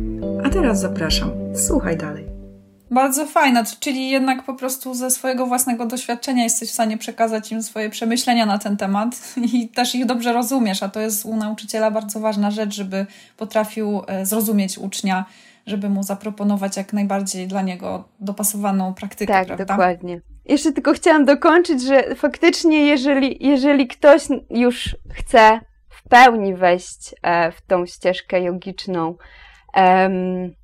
A 0.44 0.50
teraz 0.50 0.80
zapraszam, 0.80 1.30
słuchaj 1.54 1.96
dalej. 1.96 2.24
Bardzo 2.90 3.26
fajna, 3.26 3.64
czyli 3.80 4.10
jednak 4.10 4.42
po 4.42 4.54
prostu 4.54 4.94
ze 4.94 5.10
swojego 5.10 5.46
własnego 5.46 5.86
doświadczenia 5.86 6.44
jesteś 6.44 6.68
w 6.68 6.72
stanie 6.72 6.98
przekazać 6.98 7.52
im 7.52 7.62
swoje 7.62 7.90
przemyślenia 7.90 8.46
na 8.46 8.58
ten 8.58 8.76
temat 8.76 9.34
i 9.52 9.68
też 9.68 9.94
ich 9.94 10.06
dobrze 10.06 10.32
rozumiesz, 10.32 10.82
a 10.82 10.88
to 10.88 11.00
jest 11.00 11.24
u 11.24 11.36
nauczyciela 11.36 11.90
bardzo 11.90 12.20
ważna 12.20 12.50
rzecz, 12.50 12.74
żeby 12.74 13.06
potrafił 13.36 14.02
e, 14.06 14.26
zrozumieć 14.26 14.78
ucznia 14.78 15.24
żeby 15.66 15.88
mu 15.88 16.02
zaproponować 16.02 16.76
jak 16.76 16.92
najbardziej 16.92 17.46
dla 17.46 17.62
niego 17.62 18.08
dopasowaną 18.20 18.94
praktykę. 18.94 19.32
Tak, 19.32 19.46
prawda? 19.46 19.64
dokładnie. 19.64 20.20
Jeszcze 20.44 20.72
tylko 20.72 20.92
chciałam 20.92 21.24
dokończyć, 21.24 21.82
że 21.82 22.14
faktycznie, 22.14 22.86
jeżeli, 22.86 23.46
jeżeli 23.46 23.88
ktoś 23.88 24.22
już 24.50 24.96
chce 25.12 25.60
w 25.88 26.08
pełni 26.08 26.54
wejść 26.54 27.14
e, 27.22 27.52
w 27.52 27.62
tą 27.62 27.86
ścieżkę 27.86 28.40
jogiczną 28.40 29.16
um, 29.76 30.54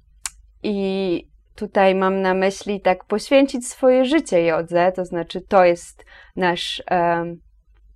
i 0.63 1.29
tutaj 1.55 1.95
mam 1.95 2.23
na 2.23 2.35
myśli 2.35 2.81
tak 2.81 3.05
poświęcić 3.05 3.69
swoje 3.69 4.05
życie 4.05 4.45
jodze, 4.45 4.93
to 4.93 5.05
znaczy 5.05 5.41
to 5.41 5.65
jest 5.65 6.05
nasz 6.37 6.83
um, 6.91 7.41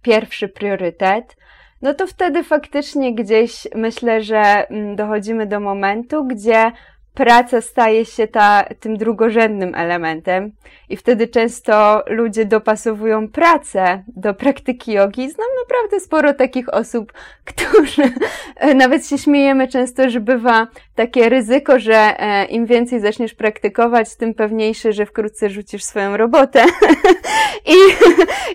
pierwszy 0.02 0.48
priorytet, 0.48 1.36
no 1.82 1.94
to 1.94 2.06
wtedy 2.06 2.44
faktycznie 2.44 3.14
gdzieś 3.14 3.68
myślę, 3.74 4.22
że 4.22 4.68
mm, 4.68 4.96
dochodzimy 4.96 5.46
do 5.46 5.60
momentu, 5.60 6.24
gdzie 6.24 6.72
praca 7.14 7.60
staje 7.60 8.04
się 8.04 8.26
ta, 8.26 8.64
tym 8.80 8.96
drugorzędnym 8.96 9.74
elementem 9.74 10.52
i 10.88 10.96
wtedy 10.96 11.28
często 11.28 12.02
ludzie 12.06 12.44
dopasowują 12.44 13.28
pracę 13.28 14.04
do 14.08 14.34
praktyki 14.34 14.92
jogi. 14.92 15.30
Znam 15.30 15.48
naprawdę 15.64 16.00
sporo 16.00 16.34
takich 16.34 16.74
osób, 16.74 17.12
którzy 17.44 18.02
nawet 18.74 19.06
się 19.06 19.18
śmiejemy 19.18 19.68
często, 19.68 20.10
że 20.10 20.20
bywa 20.20 20.66
takie 20.94 21.28
ryzyko, 21.28 21.78
że 21.78 22.20
e, 22.20 22.44
im 22.44 22.66
więcej 22.66 23.00
zaczniesz 23.00 23.34
praktykować, 23.34 24.16
tym 24.16 24.34
pewniejsze, 24.34 24.92
że 24.92 25.06
wkrótce 25.06 25.50
rzucisz 25.50 25.84
swoją 25.84 26.16
robotę 26.16 26.64
i, 27.76 27.76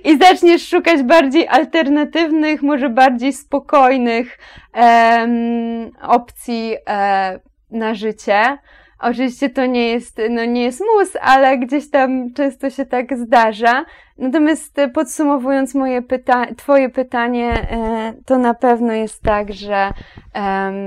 i 0.09 0.17
zaczniesz 0.17 0.67
szukać 0.69 1.03
bardziej 1.03 1.47
alternatywnych, 1.47 2.61
może 2.61 2.89
bardziej 2.89 3.33
spokojnych 3.33 4.37
um, 4.73 5.91
opcji 6.01 6.75
um, 6.87 7.39
na 7.71 7.93
życie. 7.93 8.57
Oczywiście 8.99 9.49
to 9.49 9.65
nie 9.65 9.89
jest, 9.89 10.21
no 10.29 10.45
nie 10.45 10.63
jest 10.63 10.79
mus, 10.79 11.17
ale 11.21 11.57
gdzieś 11.57 11.89
tam 11.89 12.33
często 12.33 12.69
się 12.69 12.85
tak 12.85 13.17
zdarza. 13.17 13.85
Natomiast 14.17 14.79
e, 14.79 14.89
podsumowując 14.89 15.75
moje 15.75 16.01
pyta 16.01 16.45
Twoje 16.55 16.89
pytanie, 16.89 17.53
e, 17.53 18.13
to 18.25 18.37
na 18.37 18.53
pewno 18.53 18.93
jest 18.93 19.23
tak, 19.23 19.53
że 19.53 19.91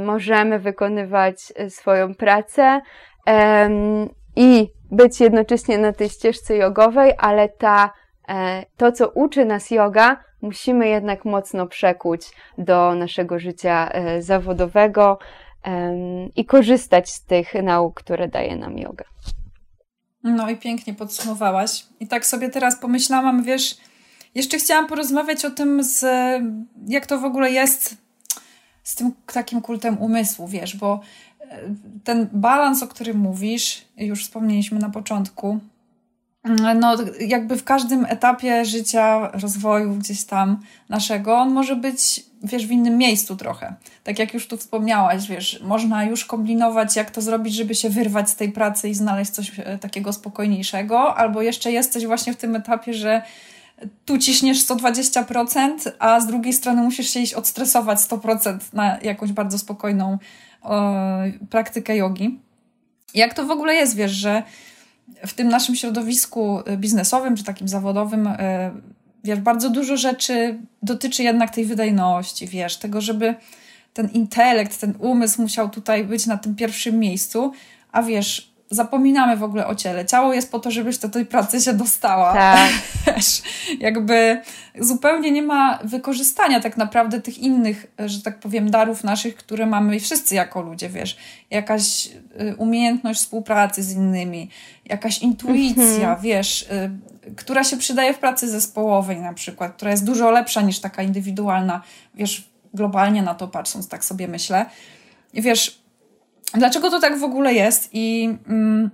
możemy 0.07 0.59
wykonywać 0.59 1.53
e, 1.57 1.71
swoją 1.71 2.15
pracę 2.15 2.81
i 4.37 4.69
być 4.91 5.21
jednocześnie 5.21 5.79
na 5.79 5.93
tej 5.93 6.09
ścieżce 6.09 6.57
jogowej, 6.57 7.13
ale 7.19 7.49
ta, 7.49 7.93
to, 8.77 8.93
co 8.93 9.09
uczy 9.09 9.45
nas 9.45 9.71
yoga, 9.71 10.17
musimy 10.43 10.89
jednak 10.89 11.25
mocno 11.25 11.67
przekuć 11.67 12.31
do 12.59 12.95
naszego 12.95 13.39
życia 13.39 13.91
zawodowego 14.19 15.19
i 16.37 16.45
korzystać 16.45 17.11
z 17.11 17.25
tych 17.25 17.55
nauk, 17.63 17.95
które 17.95 18.29
daje 18.29 18.57
nam 18.57 18.79
yoga. 18.79 19.05
No 20.23 20.51
i 20.51 20.57
pięknie 20.57 20.95
podsumowałaś. 20.95 21.87
I 22.01 22.07
tak 22.07 22.27
sobie 22.27 22.49
teraz 22.49 22.81
pomyślałam, 22.81 23.43
wiesz, 23.43 23.77
jeszcze 24.35 24.59
chciałam 24.59 24.87
porozmawiać 24.87 25.45
o 25.45 25.51
tym, 25.51 25.85
z, 25.85 26.05
jak 26.87 27.07
to 27.07 27.19
w 27.19 27.25
ogóle 27.25 27.51
jest 27.51 27.97
z 28.83 28.95
tym 28.95 29.13
takim 29.33 29.61
kultem 29.61 29.99
umysłu, 29.99 30.49
wiesz, 30.49 30.77
bo 30.77 31.01
e, 31.41 31.61
ten 32.05 32.29
balans, 32.33 32.83
o 32.83 32.89
którym 32.89 33.19
mówisz, 33.19 33.85
już 33.97 34.25
wspomnieliśmy 34.25 34.79
na 34.79 34.91
początku, 34.91 35.61
no, 36.75 36.97
jakby 37.21 37.57
w 37.57 37.65
każdym 37.65 38.05
etapie 38.05 38.65
życia, 38.65 39.31
rozwoju 39.33 39.95
gdzieś 39.95 40.25
tam 40.25 40.61
naszego, 40.89 41.37
on 41.37 41.51
może 41.51 41.77
być, 41.77 42.25
wiesz, 42.43 42.67
w 42.67 42.71
innym 42.71 42.99
miejscu 42.99 43.37
trochę. 43.37 43.75
Tak 44.05 44.19
jak 44.19 44.35
już 44.35 44.49
tu 44.49 44.57
wspomniałaś, 44.57 45.29
wiesz, 45.29 45.61
można 45.63 46.05
już 46.05 46.25
kombinować, 46.25 46.97
jak 46.97 47.11
to 47.11 47.23
zrobić, 47.23 47.55
żeby 47.55 47.75
się 47.75 47.91
wyrwać 47.91 48.31
z 48.31 48.37
tej 48.37 48.53
pracy 48.53 48.89
i 48.89 48.95
znaleźć 48.95 49.31
coś 49.31 49.53
e, 49.59 49.79
takiego 49.79 50.13
spokojniejszego, 50.13 51.17
albo 51.17 51.43
jeszcze 51.43 51.73
jesteś 51.73 52.07
właśnie 52.07 52.33
w 52.33 52.37
tym 52.37 52.57
etapie, 52.57 52.95
że 52.95 53.23
tu 54.05 54.19
ciśniesz 54.19 54.67
120%, 54.67 55.71
a 55.99 56.21
z 56.21 56.27
drugiej 56.27 56.53
strony 56.53 56.83
musisz 56.83 57.11
się 57.11 57.21
iść 57.21 57.35
odstresować 57.35 57.99
100% 57.99 58.59
na 58.73 58.99
jakąś 59.03 59.33
bardzo 59.33 59.59
spokojną 59.59 60.19
e, 60.65 61.33
praktykę 61.51 61.97
jogi. 61.97 62.39
Jak 63.15 63.35
to 63.35 63.47
w 63.47 63.51
ogóle 63.51 63.75
jest, 63.75 63.97
wiesz, 63.97 64.13
że 64.13 64.43
w 65.27 65.35
tym 65.35 65.49
naszym 65.49 65.77
środowisku 65.77 66.59
biznesowym 66.77 67.37
czy 67.37 67.45
takim 67.45 67.69
zawodowym, 67.69 68.27
e, 68.27 68.71
wiesz, 69.25 69.41
bardzo 69.41 69.71
dużo 69.71 69.97
rzeczy 69.97 70.59
dotyczy 70.83 71.23
jednak 71.23 71.55
tej 71.55 71.65
wydajności, 71.65 72.47
wiesz, 72.47 72.77
tego, 72.77 73.01
żeby 73.01 73.35
ten 73.95 74.09
intelekt, 74.09 74.81
ten 74.81 74.95
umysł 74.99 75.43
musiał 75.43 75.69
tutaj 75.69 76.05
być 76.05 76.27
na 76.27 76.37
tym 76.37 76.55
pierwszym 76.55 76.99
miejscu, 76.99 77.53
a 77.93 78.03
wiesz, 78.03 78.50
zapominamy 78.71 79.37
w 79.37 79.43
ogóle 79.43 79.67
o 79.67 79.75
ciele. 79.75 80.07
Ciało 80.07 80.35
jest 80.35 80.53
po 80.53 80.59
to, 80.59 80.71
żebyś 80.71 80.99
do 80.99 81.09
tej 81.09 81.27
pracy 81.27 81.61
się 81.61 81.73
dostała. 81.73 82.33
Tak. 82.33 82.71
Jakby 83.79 84.43
zupełnie 84.79 85.31
nie 85.31 85.43
ma 85.43 85.79
wykorzystania 85.85 86.61
tak 86.61 86.77
naprawdę 86.77 87.21
tych 87.21 87.39
innych, 87.39 87.87
że 88.07 88.23
tak 88.23 88.41
powiem, 88.41 88.71
darów 88.71 89.05
naszych, 89.05 89.37
które 89.37 89.67
mamy 89.67 90.01
wszyscy 90.01 90.35
jako 90.35 90.63
ludzie, 90.63 90.89
wiesz. 90.89 91.17
Jakaś 91.51 92.07
y, 92.07 92.57
umiejętność 92.57 93.21
współpracy 93.21 93.83
z 93.83 93.93
innymi, 93.93 94.51
jakaś 94.85 95.19
intuicja, 95.19 95.85
mhm. 95.85 96.21
wiesz, 96.21 96.63
y, 96.63 96.91
która 97.37 97.65
się 97.65 97.77
przydaje 97.77 98.15
w 98.15 98.19
pracy 98.19 98.51
zespołowej 98.51 99.21
na 99.21 99.35
przykład, 99.35 99.73
która 99.77 99.91
jest 99.91 100.05
dużo 100.05 100.31
lepsza 100.31 100.63
niż 100.63 100.81
taka 100.81 101.03
indywidualna, 101.03 101.83
wiesz, 102.15 102.51
globalnie 102.75 103.23
na 103.23 103.35
to 103.35 103.49
patrząc, 103.49 103.89
tak 103.89 104.05
sobie 104.05 104.29
myślę. 104.29 104.67
I 105.33 105.43
wiesz, 105.43 105.80
dlaczego 106.55 106.91
to 106.91 107.01
tak 107.01 107.19
w 107.19 107.25
ogóle 107.25 107.55
jest 107.55 107.89
i 107.93 108.35
mm, 108.49 108.91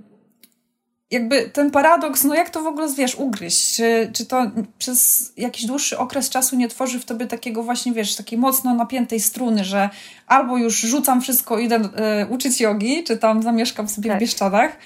jakby 1.10 1.48
ten 1.48 1.70
paradoks, 1.70 2.24
no 2.24 2.34
jak 2.34 2.50
to 2.50 2.62
w 2.62 2.66
ogóle, 2.66 2.88
wiesz, 2.94 3.14
ugryźć? 3.14 3.76
Czy, 3.76 4.10
czy 4.12 4.26
to 4.26 4.50
przez 4.78 5.32
jakiś 5.36 5.66
dłuższy 5.66 5.98
okres 5.98 6.30
czasu 6.30 6.56
nie 6.56 6.68
tworzy 6.68 7.00
w 7.00 7.04
tobie 7.04 7.26
takiego 7.26 7.62
właśnie, 7.62 7.92
wiesz, 7.92 8.16
takiej 8.16 8.38
mocno 8.38 8.74
napiętej 8.74 9.20
struny, 9.20 9.64
że 9.64 9.90
albo 10.26 10.56
już 10.56 10.80
rzucam 10.80 11.20
wszystko, 11.20 11.58
idę 11.58 11.76
e, 11.76 12.26
uczyć 12.26 12.60
jogi, 12.60 13.04
czy 13.04 13.16
tam 13.16 13.42
zamieszkam 13.42 13.88
sobie 13.88 14.10
tak. 14.10 14.18
w 14.18 14.20
Bieszczadach, 14.20 14.76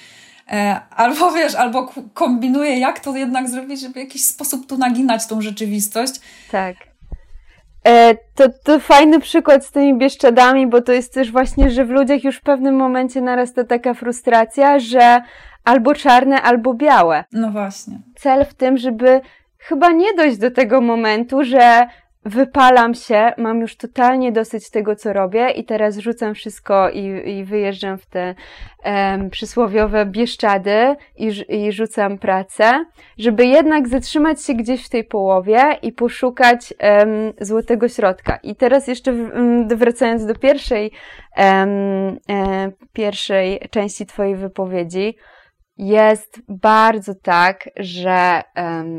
e, 0.48 0.80
albo 0.90 1.30
wiesz, 1.36 1.54
albo 1.54 1.92
kombinuję, 2.14 2.78
jak 2.78 3.00
to 3.00 3.16
jednak 3.16 3.48
zrobić, 3.48 3.80
żeby 3.80 3.94
w 3.94 3.96
jakiś 3.96 4.24
sposób 4.24 4.66
tu 4.66 4.78
naginać 4.78 5.26
tą 5.26 5.40
rzeczywistość. 5.40 6.14
Tak. 6.50 6.89
E, 7.86 8.14
to, 8.34 8.44
to 8.64 8.78
fajny 8.80 9.20
przykład 9.20 9.64
z 9.64 9.70
tymi 9.70 9.98
Bieszczadami, 9.98 10.66
bo 10.66 10.82
to 10.82 10.92
jest 10.92 11.14
też 11.14 11.32
właśnie, 11.32 11.70
że 11.70 11.84
w 11.84 11.90
ludziach 11.90 12.24
już 12.24 12.36
w 12.36 12.42
pewnym 12.42 12.76
momencie 12.76 13.20
narasta 13.20 13.64
taka 13.64 13.94
frustracja, 13.94 14.78
że 14.78 15.20
albo 15.64 15.94
czarne, 15.94 16.42
albo 16.42 16.74
białe. 16.74 17.24
No 17.32 17.50
właśnie. 17.50 17.98
Cel 18.16 18.44
w 18.44 18.54
tym, 18.54 18.78
żeby 18.78 19.20
chyba 19.58 19.90
nie 19.90 20.14
dojść 20.14 20.38
do 20.38 20.50
tego 20.50 20.80
momentu, 20.80 21.44
że 21.44 21.86
wypalam 22.24 22.94
się, 22.94 23.32
mam 23.38 23.60
już 23.60 23.76
totalnie 23.76 24.32
dosyć 24.32 24.70
tego, 24.70 24.96
co 24.96 25.12
robię 25.12 25.50
i 25.50 25.64
teraz 25.64 25.98
rzucam 25.98 26.34
wszystko 26.34 26.90
i, 26.90 27.30
i 27.38 27.44
wyjeżdżam 27.44 27.98
w 27.98 28.06
te 28.06 28.34
um, 28.84 29.30
przysłowiowe 29.30 30.06
bieszczady 30.06 30.96
i, 31.16 31.44
i 31.48 31.72
rzucam 31.72 32.18
pracę, 32.18 32.84
żeby 33.18 33.46
jednak 33.46 33.88
zatrzymać 33.88 34.44
się 34.44 34.54
gdzieś 34.54 34.86
w 34.86 34.88
tej 34.88 35.04
połowie 35.04 35.78
i 35.82 35.92
poszukać 35.92 36.74
um, 36.80 37.32
złotego 37.40 37.88
środka. 37.88 38.38
I 38.42 38.56
teraz 38.56 38.88
jeszcze 38.88 39.12
wracając 39.66 40.26
do 40.26 40.34
pierwszej, 40.34 40.90
um, 41.36 42.18
e, 42.30 42.72
pierwszej 42.92 43.60
części 43.70 44.06
Twojej 44.06 44.36
wypowiedzi, 44.36 45.16
jest 45.80 46.40
bardzo 46.48 47.14
tak, 47.14 47.68
że 47.76 48.42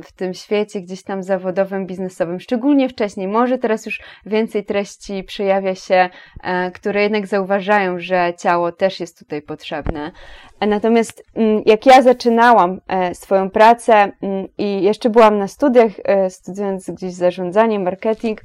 w 0.04 0.12
tym 0.12 0.34
świecie 0.34 0.82
gdzieś 0.82 1.04
tam 1.04 1.24
zawodowym, 1.24 1.86
biznesowym, 1.86 2.40
szczególnie 2.40 2.90
wcześniej, 2.90 3.28
może 3.28 3.58
teraz 3.58 3.86
już 3.86 4.02
więcej 4.26 4.66
treści 4.66 5.24
przejawia 5.24 5.76
się, 5.76 6.10
e, 6.44 6.72
które 6.72 7.04
jednak 7.04 7.28
zauważają, 7.28 8.00
że 8.00 8.34
ciało 8.40 8.72
też 8.72 9.00
jest 9.00 9.20
tutaj 9.20 9.42
potrzebne. 9.42 10.12
E, 10.60 10.68
natomiast 10.68 11.24
mm, 11.36 11.62
jak 11.66 11.86
ja 11.86 12.02
zaczynałam 12.02 12.82
e, 12.88 13.16
swoją 13.16 13.50
pracę 13.50 13.94
mm, 13.94 14.48
i 14.58 14.84
jeszcze 14.84 15.10
byłam 15.10 15.38
na 15.38 15.48
studiach, 15.48 15.92
studiując 16.30 16.90
gdzieś 16.90 17.14
zarządzanie, 17.14 17.80
marketing, 17.80 18.42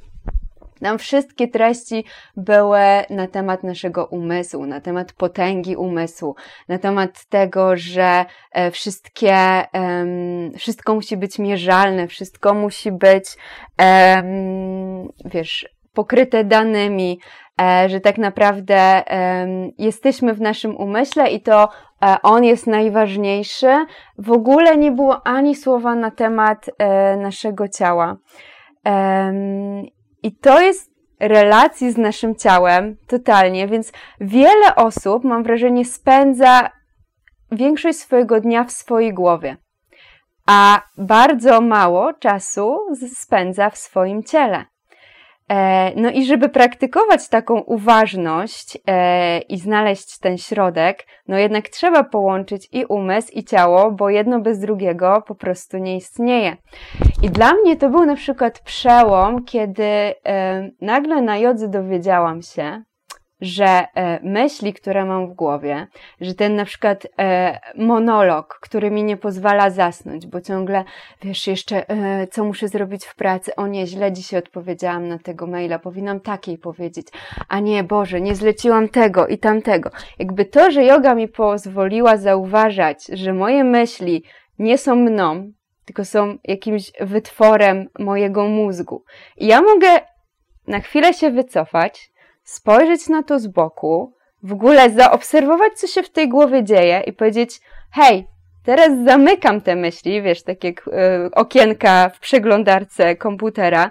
tam 0.80 0.98
wszystkie 0.98 1.48
treści 1.48 2.04
były 2.36 2.80
na 3.10 3.26
temat 3.26 3.62
naszego 3.62 4.06
umysłu, 4.06 4.66
na 4.66 4.80
temat 4.80 5.12
potęgi 5.12 5.76
umysłu, 5.76 6.36
na 6.68 6.78
temat 6.78 7.24
tego, 7.24 7.76
że 7.76 8.24
e, 8.52 8.70
wszystkie, 8.70 9.36
wszystko 10.58 10.94
musi 10.94 11.16
być 11.16 11.38
mierzalne, 11.38 12.08
wszystko 12.08 12.54
musi 12.54 12.92
być, 12.92 13.24
wiesz, 15.24 15.76
pokryte 15.96 16.44
danymi, 16.44 17.20
e, 17.60 17.88
że 17.88 18.00
tak 18.00 18.18
naprawdę 18.18 19.02
jesteśmy 19.78 20.34
w 20.34 20.40
naszym 20.40 20.76
umyśle 20.76 21.30
i 21.30 21.40
to 21.40 21.68
e, 22.02 22.16
on 22.22 22.44
jest 22.44 22.66
najważniejszy. 22.66 23.86
W 24.18 24.32
ogóle 24.32 24.76
nie 24.76 24.92
było 24.92 25.26
ani 25.26 25.56
słowa 25.56 25.94
na 25.94 26.10
temat 26.10 26.70
naszego 27.16 27.68
ciała. 27.68 28.16
I 30.26 30.32
to 30.32 30.60
jest 30.60 30.90
relacji 31.20 31.92
z 31.92 31.96
naszym 31.96 32.36
ciałem 32.36 32.96
totalnie, 33.06 33.68
więc 33.68 33.92
wiele 34.20 34.74
osób, 34.76 35.24
mam 35.24 35.42
wrażenie, 35.42 35.84
spędza 35.84 36.70
większość 37.52 37.98
swojego 37.98 38.40
dnia 38.40 38.64
w 38.64 38.72
swojej 38.72 39.14
głowie, 39.14 39.56
a 40.46 40.82
bardzo 40.98 41.60
mało 41.60 42.12
czasu 42.12 42.78
spędza 43.14 43.70
w 43.70 43.78
swoim 43.78 44.22
ciele. 44.24 44.64
E, 45.50 45.92
no 45.96 46.10
i 46.10 46.24
żeby 46.24 46.48
praktykować 46.48 47.28
taką 47.28 47.60
uważność 47.60 48.78
e, 48.86 49.38
i 49.38 49.58
znaleźć 49.58 50.18
ten 50.18 50.38
środek, 50.38 51.06
no 51.28 51.38
jednak 51.38 51.68
trzeba 51.68 52.04
połączyć 52.04 52.68
i 52.72 52.84
umysł, 52.84 53.32
i 53.32 53.44
ciało, 53.44 53.90
bo 53.90 54.10
jedno 54.10 54.40
bez 54.40 54.58
drugiego 54.58 55.22
po 55.26 55.34
prostu 55.34 55.78
nie 55.78 55.96
istnieje. 55.96 56.56
I 57.22 57.30
dla 57.30 57.52
mnie 57.52 57.76
to 57.76 57.88
był 57.88 58.06
na 58.06 58.16
przykład 58.16 58.60
przełom, 58.60 59.44
kiedy 59.44 59.84
e, 59.84 60.14
nagle 60.80 61.22
na 61.22 61.38
jodze 61.38 61.68
dowiedziałam 61.68 62.42
się, 62.42 62.82
że 63.40 63.64
e, 63.66 64.20
myśli, 64.22 64.72
które 64.72 65.04
mam 65.04 65.28
w 65.28 65.34
głowie, 65.34 65.86
że 66.20 66.34
ten 66.34 66.56
na 66.56 66.64
przykład 66.64 67.06
e, 67.18 67.60
monolog, 67.74 68.58
który 68.62 68.90
mi 68.90 69.04
nie 69.04 69.16
pozwala 69.16 69.70
zasnąć, 69.70 70.26
bo 70.26 70.40
ciągle, 70.40 70.84
wiesz, 71.22 71.46
jeszcze 71.46 71.90
e, 71.90 72.26
co 72.26 72.44
muszę 72.44 72.68
zrobić 72.68 73.04
w 73.04 73.14
pracy, 73.14 73.56
o 73.56 73.66
nie, 73.66 73.86
źle 73.86 74.12
dzisiaj 74.12 74.38
odpowiedziałam 74.38 75.08
na 75.08 75.18
tego 75.18 75.46
maila, 75.46 75.78
powinnam 75.78 76.20
takiej 76.20 76.58
powiedzieć, 76.58 77.06
a 77.48 77.60
nie, 77.60 77.84
Boże, 77.84 78.20
nie 78.20 78.34
zleciłam 78.34 78.88
tego 78.88 79.26
i 79.26 79.38
tamtego. 79.38 79.90
Jakby 80.18 80.44
to, 80.44 80.70
że 80.70 80.84
yoga 80.84 81.14
mi 81.14 81.28
pozwoliła 81.28 82.16
zauważać, 82.16 83.06
że 83.12 83.32
moje 83.32 83.64
myśli 83.64 84.22
nie 84.58 84.78
są 84.78 84.96
mną, 84.96 85.52
tylko 85.84 86.04
są 86.04 86.38
jakimś 86.44 86.92
wytworem 87.00 87.88
mojego 87.98 88.48
mózgu. 88.48 89.04
I 89.36 89.46
ja 89.46 89.62
mogę 89.62 89.88
na 90.66 90.80
chwilę 90.80 91.14
się 91.14 91.30
wycofać, 91.30 92.10
spojrzeć 92.46 93.08
na 93.08 93.22
to 93.22 93.38
z 93.38 93.46
boku, 93.46 94.12
w 94.42 94.52
ogóle 94.52 94.90
zaobserwować, 94.90 95.72
co 95.72 95.86
się 95.86 96.02
w 96.02 96.10
tej 96.10 96.28
głowie 96.28 96.64
dzieje 96.64 97.02
i 97.06 97.12
powiedzieć: 97.12 97.60
Hej, 97.92 98.26
teraz 98.64 98.90
zamykam 99.04 99.60
te 99.60 99.76
myśli, 99.76 100.22
wiesz, 100.22 100.42
tak 100.42 100.64
jak 100.64 100.88
y, 100.88 100.90
okienka 101.34 102.08
w 102.08 102.20
przeglądarce 102.20 103.16
komputera. 103.16 103.90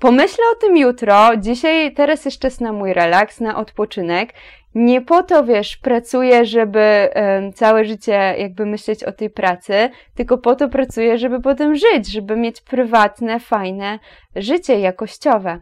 Pomyślę 0.00 0.44
o 0.52 0.60
tym 0.60 0.76
jutro, 0.76 1.36
dzisiaj, 1.36 1.94
teraz 1.94 2.24
jest 2.24 2.38
czas 2.38 2.60
na 2.60 2.72
mój 2.72 2.92
relaks, 2.92 3.40
na 3.40 3.56
odpoczynek. 3.56 4.34
Nie 4.74 5.00
po 5.00 5.22
to, 5.22 5.44
wiesz, 5.44 5.76
pracuję, 5.76 6.44
żeby 6.44 7.08
y, 7.48 7.52
całe 7.52 7.84
życie 7.84 8.34
jakby 8.38 8.66
myśleć 8.66 9.04
o 9.04 9.12
tej 9.12 9.30
pracy, 9.30 9.90
tylko 10.14 10.38
po 10.38 10.54
to 10.54 10.68
pracuję, 10.68 11.18
żeby 11.18 11.40
potem 11.40 11.74
żyć, 11.74 12.12
żeby 12.12 12.36
mieć 12.36 12.60
prywatne, 12.60 13.40
fajne 13.40 13.98
życie 14.36 14.80
jakościowe. 14.80 15.60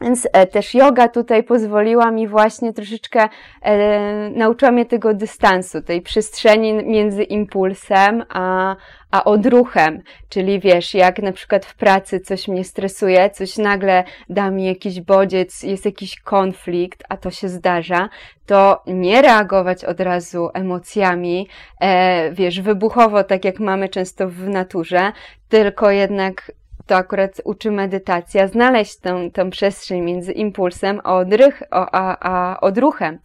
Więc 0.00 0.28
e, 0.32 0.46
też 0.46 0.74
yoga 0.74 1.08
tutaj 1.08 1.42
pozwoliła 1.42 2.10
mi 2.10 2.28
właśnie 2.28 2.72
troszeczkę, 2.72 3.28
e, 3.62 4.30
nauczyła 4.30 4.70
mnie 4.70 4.86
tego 4.86 5.14
dystansu, 5.14 5.82
tej 5.82 6.02
przestrzeni 6.02 6.72
między 6.72 7.22
impulsem 7.22 8.24
a, 8.28 8.76
a 9.10 9.24
odruchem. 9.24 10.02
Czyli 10.28 10.60
wiesz, 10.60 10.94
jak 10.94 11.18
na 11.18 11.32
przykład 11.32 11.66
w 11.66 11.74
pracy 11.74 12.20
coś 12.20 12.48
mnie 12.48 12.64
stresuje, 12.64 13.30
coś 13.30 13.58
nagle 13.58 14.04
da 14.28 14.50
mi 14.50 14.66
jakiś 14.66 15.00
bodziec, 15.00 15.62
jest 15.62 15.84
jakiś 15.84 16.20
konflikt, 16.20 17.04
a 17.08 17.16
to 17.16 17.30
się 17.30 17.48
zdarza, 17.48 18.08
to 18.46 18.82
nie 18.86 19.22
reagować 19.22 19.84
od 19.84 20.00
razu 20.00 20.48
emocjami, 20.54 21.48
e, 21.80 22.32
wiesz, 22.32 22.60
wybuchowo, 22.60 23.24
tak 23.24 23.44
jak 23.44 23.60
mamy 23.60 23.88
często 23.88 24.28
w 24.28 24.48
naturze, 24.48 25.12
tylko 25.48 25.90
jednak 25.90 26.52
to 26.90 26.96
akurat 26.96 27.40
uczy 27.44 27.70
medytacja, 27.70 28.48
znaleźć 28.48 28.96
tę, 28.96 29.30
tę 29.32 29.50
przestrzeń 29.50 30.00
między 30.00 30.32
impulsem 30.32 31.00
a, 31.04 31.14
odrych, 31.14 31.62
a, 31.70 32.16
a 32.20 32.60
odruchem. 32.60 33.18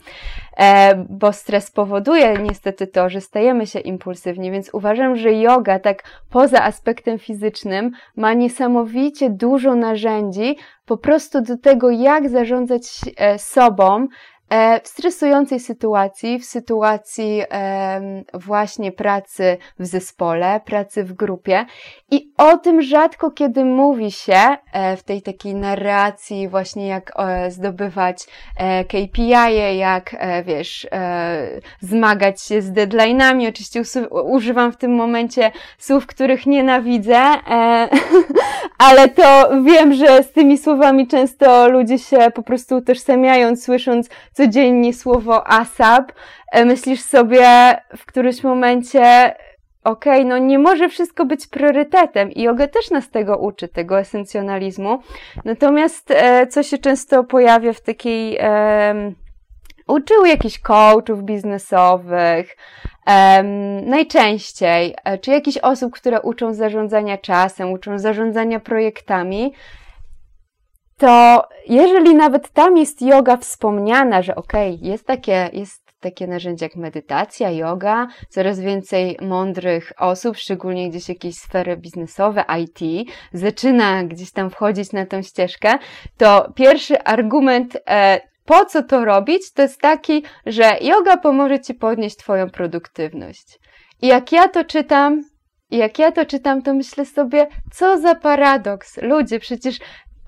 E, 0.58 0.96
bo 1.10 1.34
stres 1.34 1.72
powoduje 1.72 2.34
niestety 2.34 2.88
to, 2.88 3.10
że 3.10 3.22
stajemy 3.22 3.68
się 3.68 3.80
impulsywni, 3.80 4.52
więc 4.52 4.70
uważam, 4.74 5.16
że 5.16 5.34
yoga, 5.34 5.80
tak 5.80 6.04
poza 6.30 6.64
aspektem 6.64 7.20
fizycznym, 7.20 7.92
ma 8.16 8.34
niesamowicie 8.34 9.30
dużo 9.30 9.76
narzędzi 9.76 10.58
po 10.86 10.98
prostu 10.98 11.42
do 11.42 11.58
tego, 11.58 11.92
jak 11.92 12.30
zarządzać 12.30 12.84
e, 13.18 13.40
sobą, 13.40 14.08
w 14.84 14.88
stresującej 14.88 15.60
sytuacji, 15.60 16.40
w 16.40 16.46
sytuacji 16.46 17.44
właśnie 18.34 18.92
pracy 18.92 19.58
w 19.80 19.86
zespole, 19.86 20.62
pracy 20.66 21.04
w 21.04 21.14
grupie. 21.14 21.66
I 22.12 22.32
o 22.38 22.58
tym 22.58 22.82
rzadko 22.82 23.32
kiedy 23.32 23.66
mówi 23.66 24.12
się 24.12 24.58
e, 24.74 24.98
w 24.98 25.04
tej 25.04 25.22
takiej 25.22 25.56
narracji, 25.56 26.48
właśnie 26.48 26.88
jak 26.88 27.14
zdobywać 27.50 28.26
KPI, 28.88 29.78
jak 29.78 30.16
wiesz, 30.46 30.88
zmagać 31.82 32.42
się 32.42 32.62
z 32.62 32.72
deadline'ami. 32.72 33.50
Oczywiście 33.50 33.82
używam 34.12 34.72
w 34.72 34.78
tym 34.78 34.96
momencie 34.96 35.52
słów, 35.78 36.06
których 36.06 36.46
nienawidzę, 36.46 37.20
ale 38.88 39.10
to 39.10 39.50
wiem, 39.64 39.94
że 39.94 40.24
z 40.24 40.32
tymi 40.32 40.58
słowami 40.58 41.08
często 41.08 41.70
ludzie 41.70 42.00
się 42.00 42.32
po 42.36 42.44
prostu 42.44 42.76
utożsamiają, 42.76 43.56
słysząc 43.56 44.10
codziennie 44.36 44.94
słowo 44.94 45.48
ASAP, 45.48 46.12
e, 46.52 46.66
myślisz 46.66 47.02
sobie 47.02 47.48
w 47.98 48.06
którymś 48.06 48.44
momencie, 48.44 49.36
okej, 49.84 50.22
okay, 50.22 50.26
no 50.26 50.38
nie 50.38 50.60
może 50.60 50.90
wszystko 50.90 51.26
być 51.26 51.48
priorytetem 51.48 52.32
i 52.32 52.42
yoga 52.42 52.68
też 52.68 52.92
nas 52.92 53.10
tego 53.10 53.38
uczy, 53.38 53.68
tego 53.68 54.00
esencjonalizmu. 54.00 55.00
Natomiast 55.46 56.12
e, 56.12 56.48
co 56.48 56.64
się 56.64 56.78
często 56.78 57.24
pojawia 57.24 57.74
w 57.74 57.82
takiej 57.82 58.40
uczył 59.88 60.26
jakichś 60.26 60.60
coachów 60.60 61.24
biznesowych, 61.24 62.58
um, 63.08 63.90
najczęściej, 63.90 64.96
e, 65.04 65.18
czy 65.18 65.32
jakichś 65.32 65.58
osób, 65.58 65.94
które 65.94 66.22
uczą 66.22 66.54
zarządzania 66.54 67.18
czasem, 67.18 67.72
uczą 67.72 68.00
zarządzania 68.00 68.60
projektami, 68.60 69.54
to 70.98 71.44
jeżeli 71.68 72.16
nawet 72.16 72.52
tam 72.52 72.78
jest 72.78 73.02
yoga 73.02 73.38
wspomniana, 73.38 74.22
że 74.22 74.36
okej, 74.36 74.76
okay, 74.76 74.90
jest 74.90 75.08
takie, 75.08 75.50
jest 75.54 75.86
takie 76.00 76.28
narzędzie 76.28 76.66
jak 76.66 76.76
medytacja, 76.76 77.52
yoga, 77.52 78.08
coraz 78.30 78.60
więcej 78.60 79.18
mądrych 79.22 79.94
osób, 79.98 80.38
szczególnie 80.38 80.90
gdzieś 80.90 81.10
jakieś 81.10 81.36
sfery 81.36 81.78
biznesowe, 81.78 82.44
IT, 82.60 83.10
zaczyna 83.34 84.04
gdzieś 84.04 84.32
tam 84.32 84.50
wchodzić 84.50 84.92
na 84.92 85.06
tą 85.06 85.22
ścieżkę, 85.22 85.78
to 86.18 86.52
pierwszy 86.56 87.04
argument, 87.04 87.78
e, 87.88 88.22
po 88.46 88.66
co 88.66 88.84
to 88.84 89.06
robić, 89.06 89.54
to 89.54 89.62
jest 89.62 89.82
taki, 89.82 90.24
że 90.46 90.78
yoga 90.82 91.18
pomoże 91.18 91.60
ci 91.60 91.74
podnieść 91.74 92.18
twoją 92.18 92.50
produktywność. 92.50 93.60
I 94.02 94.08
jak 94.08 94.32
ja 94.32 94.48
to 94.48 94.64
czytam, 94.64 95.22
jak 95.72 96.00
ja 96.00 96.12
to 96.12 96.26
czytam, 96.26 96.62
to 96.62 96.74
myślę 96.74 97.06
sobie, 97.06 97.48
co 97.74 97.98
za 97.98 98.16
paradoks. 98.16 98.98
Ludzie, 99.02 99.40
przecież 99.40 99.80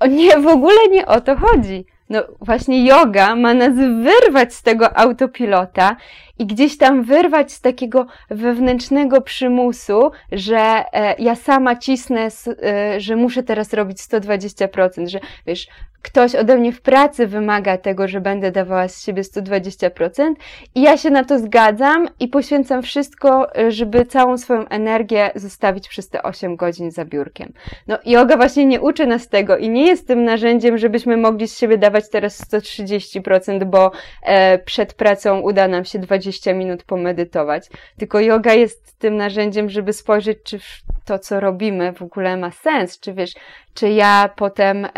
nie, 0.06 0.40
w 0.40 0.48
ogóle 0.48 0.88
nie 0.90 1.06
o 1.06 1.22
to 1.22 1.36
chodzi. 1.36 1.86
No 2.10 2.24
właśnie 2.42 2.86
yoga 2.86 3.36
ma 3.36 3.54
nas 3.54 3.76
wyrwać 3.76 4.54
z 4.54 4.64
tego 4.64 4.98
autopilota 4.98 5.96
i 6.40 6.46
gdzieś 6.46 6.78
tam 6.78 7.04
wyrwać 7.04 7.52
z 7.52 7.62
takiego 7.62 8.06
wewnętrznego 8.30 9.22
przymusu, 9.22 10.12
że 10.32 10.84
e, 10.94 11.16
ja 11.20 11.36
sama 11.36 11.76
cisnę, 11.76 12.28
e, 12.64 13.00
że 13.00 13.16
muszę 13.16 13.44
teraz 13.44 13.74
robić 13.74 13.98
120%, 13.98 15.08
że 15.08 15.20
wiesz, 15.48 15.68
ktoś 16.02 16.36
ode 16.36 16.58
mnie 16.58 16.72
w 16.72 16.82
pracy 16.82 17.28
wymaga 17.28 17.78
tego, 17.78 18.08
że 18.08 18.22
będę 18.22 18.52
dawała 18.52 18.88
z 18.88 19.04
siebie 19.04 19.22
120% 19.22 20.34
i 20.76 20.82
ja 20.82 20.98
się 20.98 21.10
na 21.10 21.24
to 21.24 21.40
zgadzam 21.40 22.08
i 22.20 22.28
poświęcam 22.28 22.82
wszystko, 22.82 23.48
żeby 23.70 24.06
całą 24.06 24.38
swoją 24.38 24.68
energię 24.68 25.32
zostawić 25.36 25.90
przez 25.90 26.10
te 26.10 26.24
8 26.24 26.56
godzin 26.56 26.92
za 26.92 27.06
biurkiem. 27.06 27.54
No 27.88 27.98
yoga 28.06 28.38
właśnie 28.38 28.66
nie 28.66 28.82
uczy 28.82 29.08
nas 29.08 29.28
tego 29.30 29.58
i 29.58 29.70
nie 29.70 29.88
jest 29.88 30.08
tym 30.08 30.24
narzędziem, 30.24 30.78
żebyśmy 30.78 31.18
mogli 31.18 31.48
z 31.48 31.58
siebie 31.58 31.78
dawać 31.78 31.97
teraz 32.04 32.52
130%, 32.52 33.66
bo 33.66 33.92
e, 34.24 34.60
przed 34.60 34.94
pracą 34.94 35.40
uda 35.40 35.68
nam 35.68 35.86
się 35.86 36.00
20 36.00 36.54
minut 36.54 36.84
pomedytować. 36.84 37.68
Tylko 37.98 38.20
yoga 38.20 38.54
jest 38.54 38.98
tym 39.00 39.18
narzędziem, 39.18 39.70
żeby 39.70 39.94
spojrzeć, 39.94 40.38
czy 40.44 40.60
to, 41.06 41.20
co 41.20 41.40
robimy 41.40 41.94
w 41.94 42.02
ogóle 42.02 42.38
ma 42.38 42.52
sens, 42.52 43.00
czy 43.00 43.14
wiesz, 43.14 43.34
czy 43.74 43.90
ja 43.90 44.30
potem 44.36 44.86
e, 44.86 44.90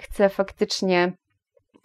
chcę 0.00 0.28
faktycznie 0.28 1.12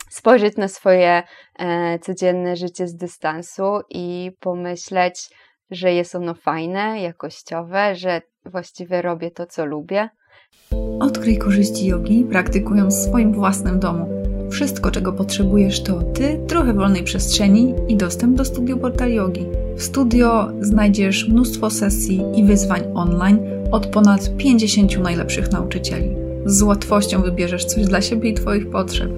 spojrzeć 0.10 0.58
na 0.58 0.68
swoje 0.68 1.24
e, 1.60 2.00
codzienne 2.00 2.56
życie 2.56 2.88
z 2.88 2.96
dystansu 2.96 3.80
i 3.90 4.32
pomyśleć, 4.40 5.30
że 5.72 5.94
jest 5.94 6.16
ono 6.16 6.34
fajne, 6.34 7.02
jakościowe, 7.02 7.96
że 7.96 8.22
właściwie 8.46 9.02
robię 9.02 9.32
to, 9.32 9.46
co 9.46 9.66
lubię. 9.66 10.10
Odkryj 11.00 11.38
korzyści 11.38 11.88
jogi, 11.88 12.26
praktykując 12.32 12.96
w 12.96 13.08
swoim 13.08 13.34
własnym 13.34 13.80
domu. 13.80 14.17
Wszystko, 14.50 14.92
czego 14.92 15.14
potrzebujesz, 15.14 15.84
to 15.84 16.02
ty, 16.02 16.40
trochę 16.48 16.74
wolnej 16.74 17.04
przestrzeni 17.04 17.74
i 17.88 17.96
dostęp 17.96 18.38
do 18.38 18.46
studio 18.46 18.78
Portal. 18.78 19.10
W 19.76 19.84
studio 19.84 20.50
znajdziesz 20.62 21.30
mnóstwo 21.30 21.70
sesji 21.70 22.22
i 22.36 22.44
wyzwań 22.44 22.82
online 22.94 23.40
od 23.72 23.88
ponad 23.88 24.38
50 24.38 25.00
najlepszych 25.00 25.52
nauczycieli 25.52 26.28
z 26.48 26.62
łatwością 26.62 27.22
wybierzesz 27.22 27.66
coś 27.66 27.86
dla 27.86 28.02
siebie 28.02 28.30
i 28.30 28.34
Twoich 28.34 28.70
potrzeb. 28.70 29.12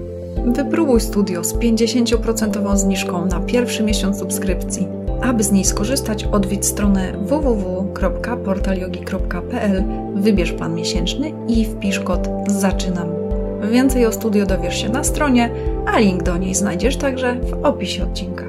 Wypróbuj 0.46 1.00
studio 1.00 1.44
z 1.44 1.54
50% 1.54 2.76
zniżką 2.76 3.26
na 3.26 3.40
pierwszy 3.40 3.82
miesiąc 3.82 4.18
subskrypcji. 4.18 4.88
Aby 5.22 5.44
z 5.44 5.52
niej 5.52 5.64
skorzystać, 5.64 6.24
odwiedź 6.24 6.66
stronę 6.66 7.12
www.portalyogi.pl, 7.26 9.84
wybierz 10.14 10.52
plan 10.52 10.74
miesięczny 10.74 11.32
i 11.48 11.64
wpisz 11.64 12.00
kod 12.00 12.28
ZAczynam. 12.48 13.19
Więcej 13.62 14.06
o 14.06 14.12
studio 14.12 14.46
dowiesz 14.46 14.82
się 14.82 14.88
na 14.88 15.04
stronie, 15.04 15.50
a 15.86 15.98
link 15.98 16.22
do 16.22 16.36
niej 16.36 16.54
znajdziesz 16.54 16.96
także 16.96 17.34
w 17.34 17.64
opisie 17.64 18.04
odcinka. 18.04 18.44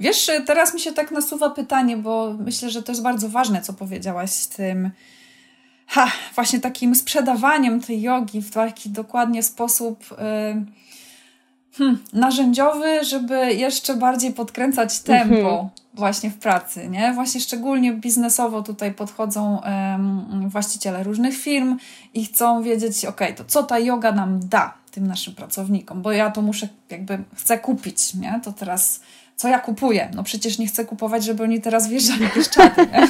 Wiesz, 0.00 0.30
teraz 0.46 0.74
mi 0.74 0.80
się 0.80 0.92
tak 0.92 1.10
nasuwa 1.10 1.50
pytanie, 1.50 1.96
bo 1.96 2.34
myślę, 2.38 2.70
że 2.70 2.82
to 2.82 2.92
jest 2.92 3.02
bardzo 3.02 3.28
ważne, 3.28 3.62
co 3.62 3.72
powiedziałaś 3.72 4.30
z 4.30 4.48
tym, 4.48 4.90
ha, 5.86 6.06
właśnie 6.34 6.60
takim 6.60 6.94
sprzedawaniem 6.94 7.80
tej 7.80 8.02
jogi 8.02 8.42
w 8.42 8.50
taki 8.50 8.90
dokładnie 8.90 9.42
sposób 9.42 10.04
yy, 10.10 10.16
hmm, 11.78 11.98
narzędziowy, 12.12 13.04
żeby 13.04 13.54
jeszcze 13.54 13.94
bardziej 13.96 14.32
podkręcać 14.32 15.00
tempo 15.00 15.34
mhm. 15.34 15.68
właśnie 15.94 16.30
w 16.30 16.38
pracy, 16.38 16.88
nie? 16.88 17.12
Właśnie 17.14 17.40
szczególnie 17.40 17.92
biznesowo 17.92 18.62
tutaj 18.62 18.94
podchodzą 18.94 19.60
yy, 20.42 20.48
właściciele 20.48 21.02
różnych 21.02 21.36
firm 21.36 21.78
i 22.14 22.24
chcą 22.24 22.62
wiedzieć, 22.62 23.04
ok, 23.04 23.20
to 23.36 23.44
co 23.44 23.62
ta 23.62 23.78
yoga 23.78 24.12
nam 24.12 24.48
da 24.48 24.74
tym 24.90 25.06
naszym 25.06 25.34
pracownikom, 25.34 26.02
bo 26.02 26.12
ja 26.12 26.30
to 26.30 26.42
muszę 26.42 26.68
jakby, 26.90 27.18
chcę 27.34 27.58
kupić, 27.58 28.14
nie? 28.14 28.40
To 28.44 28.52
teraz 28.52 29.00
co 29.36 29.48
ja 29.48 29.58
kupuję? 29.58 30.10
No 30.14 30.22
przecież 30.22 30.58
nie 30.58 30.66
chcę 30.66 30.84
kupować, 30.84 31.24
żeby 31.24 31.42
oni 31.42 31.60
teraz 31.60 31.88
wjeżdżali 31.88 32.28
pieszczady, 32.34 32.88
nie? 32.92 33.08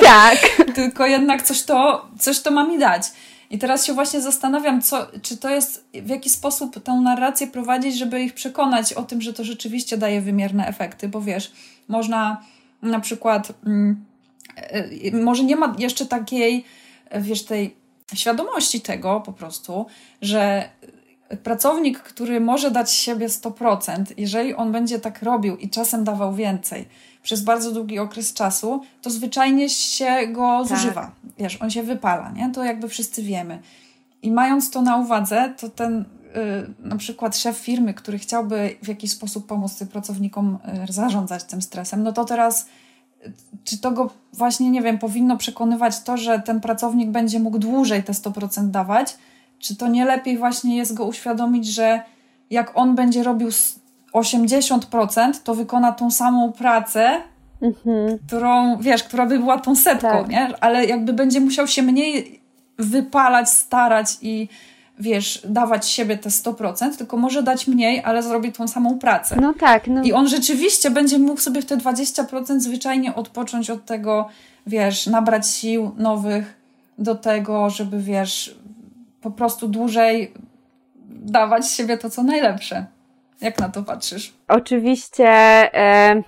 tak. 0.00 0.38
Tylko 0.74 1.06
jednak 1.06 1.42
coś 1.42 1.62
to, 1.62 2.08
coś 2.18 2.40
to 2.40 2.50
ma 2.50 2.64
mi 2.64 2.78
dać. 2.78 3.02
I 3.54 3.58
teraz 3.58 3.84
się 3.84 3.92
właśnie 3.92 4.20
zastanawiam, 4.20 4.82
co, 4.82 5.06
czy 5.22 5.36
to 5.36 5.50
jest, 5.50 5.84
w 5.92 6.08
jaki 6.08 6.30
sposób 6.30 6.82
tę 6.84 6.92
narrację 6.92 7.46
prowadzić, 7.46 7.98
żeby 7.98 8.22
ich 8.22 8.34
przekonać 8.34 8.92
o 8.92 9.02
tym, 9.02 9.20
że 9.22 9.32
to 9.32 9.44
rzeczywiście 9.44 9.98
daje 9.98 10.20
wymierne 10.20 10.66
efekty, 10.66 11.08
bo 11.08 11.20
wiesz, 11.20 11.52
można 11.88 12.42
na 12.82 13.00
przykład, 13.00 13.52
mm, 13.66 14.04
y, 15.04 15.12
może 15.12 15.44
nie 15.44 15.56
ma 15.56 15.76
jeszcze 15.78 16.06
takiej, 16.06 16.64
wiesz, 17.20 17.44
tej 17.44 17.76
świadomości 18.14 18.80
tego 18.80 19.20
po 19.20 19.32
prostu, 19.32 19.86
że 20.22 20.68
pracownik, 21.42 21.98
który 21.98 22.40
może 22.40 22.70
dać 22.70 22.92
siebie 22.92 23.28
100%, 23.28 24.04
jeżeli 24.16 24.54
on 24.54 24.72
będzie 24.72 24.98
tak 24.98 25.22
robił 25.22 25.56
i 25.56 25.70
czasem 25.70 26.04
dawał 26.04 26.34
więcej 26.34 26.88
przez 27.24 27.42
bardzo 27.42 27.72
długi 27.72 27.98
okres 27.98 28.32
czasu, 28.32 28.82
to 29.02 29.10
zwyczajnie 29.10 29.68
się 29.68 30.26
go 30.26 30.64
tak. 30.68 30.78
zużywa. 30.78 31.10
Wiesz, 31.38 31.62
on 31.62 31.70
się 31.70 31.82
wypala, 31.82 32.30
nie? 32.30 32.50
To 32.50 32.64
jakby 32.64 32.88
wszyscy 32.88 33.22
wiemy. 33.22 33.58
I 34.22 34.30
mając 34.32 34.70
to 34.70 34.82
na 34.82 34.96
uwadze, 34.96 35.54
to 35.58 35.68
ten 35.68 36.04
yy, 36.34 36.88
na 36.88 36.96
przykład 36.96 37.36
szef 37.36 37.58
firmy, 37.58 37.94
który 37.94 38.18
chciałby 38.18 38.76
w 38.82 38.88
jakiś 38.88 39.10
sposób 39.10 39.46
pomóc 39.46 39.78
tym 39.78 39.88
pracownikom 39.88 40.58
yy, 40.86 40.92
zarządzać 40.92 41.44
tym 41.44 41.62
stresem, 41.62 42.02
no 42.02 42.12
to 42.12 42.24
teraz 42.24 42.66
y, 43.26 43.32
czy 43.64 43.78
to 43.78 43.90
go 43.90 44.10
właśnie, 44.32 44.70
nie 44.70 44.82
wiem, 44.82 44.98
powinno 44.98 45.36
przekonywać 45.36 46.00
to, 46.00 46.16
że 46.16 46.40
ten 46.40 46.60
pracownik 46.60 47.10
będzie 47.10 47.40
mógł 47.40 47.58
dłużej 47.58 48.02
te 48.02 48.12
100% 48.12 48.70
dawać, 48.70 49.16
czy 49.58 49.76
to 49.76 49.88
nie 49.88 50.04
lepiej 50.04 50.38
właśnie 50.38 50.76
jest 50.76 50.94
go 50.94 51.04
uświadomić, 51.04 51.66
że 51.66 52.02
jak 52.50 52.72
on 52.74 52.94
będzie 52.94 53.22
robił 53.22 53.48
80%, 54.14 55.32
to 55.44 55.54
wykona 55.54 55.92
tą 55.92 56.10
samą 56.10 56.52
pracę, 56.52 57.20
mhm. 57.62 58.18
którą, 58.26 58.76
wiesz, 58.76 59.04
która 59.04 59.26
by 59.26 59.38
była 59.38 59.58
tą 59.58 59.76
setką, 59.76 60.08
tak. 60.08 60.28
nie? 60.28 60.54
Ale 60.60 60.86
jakby 60.86 61.12
będzie 61.12 61.40
musiał 61.40 61.66
się 61.66 61.82
mniej 61.82 62.40
wypalać, 62.78 63.50
starać 63.50 64.06
i 64.22 64.48
wiesz, 64.98 65.42
dawać 65.48 65.88
siebie 65.88 66.18
te 66.18 66.30
100%, 66.30 66.96
tylko 66.96 67.16
może 67.16 67.42
dać 67.42 67.66
mniej, 67.66 68.02
ale 68.04 68.22
zrobi 68.22 68.52
tą 68.52 68.68
samą 68.68 68.98
pracę. 68.98 69.36
No 69.40 69.54
tak. 69.60 69.86
No. 69.88 70.02
I 70.02 70.12
on 70.12 70.28
rzeczywiście 70.28 70.90
będzie 70.90 71.18
mógł 71.18 71.40
sobie 71.40 71.62
w 71.62 71.66
te 71.66 71.76
20% 71.76 72.60
zwyczajnie 72.60 73.14
odpocząć 73.14 73.70
od 73.70 73.84
tego, 73.84 74.28
wiesz, 74.66 75.06
nabrać 75.06 75.48
sił 75.48 75.92
nowych 75.96 76.60
do 76.98 77.14
tego, 77.14 77.70
żeby, 77.70 78.02
wiesz, 78.02 78.58
po 79.20 79.30
prostu 79.30 79.68
dłużej 79.68 80.32
dawać 81.08 81.70
siebie 81.70 81.98
to, 81.98 82.10
co 82.10 82.22
najlepsze. 82.22 82.86
Jak 83.40 83.58
na 83.58 83.68
to 83.68 83.82
patrzysz? 83.82 84.34
Oczywiście 84.48 85.24
e, 85.28 86.22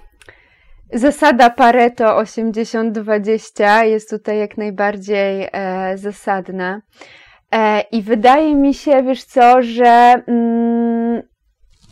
zasada 0.92 1.50
Pareto 1.50 2.04
80-20 2.04 3.82
jest 3.82 4.10
tutaj 4.10 4.38
jak 4.38 4.56
najbardziej 4.58 5.48
e, 5.52 5.98
zasadna. 5.98 6.82
E, 7.52 7.80
I 7.80 8.02
wydaje 8.02 8.54
mi 8.54 8.74
się, 8.74 9.02
wiesz 9.02 9.24
co, 9.24 9.62
że 9.62 10.14
mm, 10.26 11.22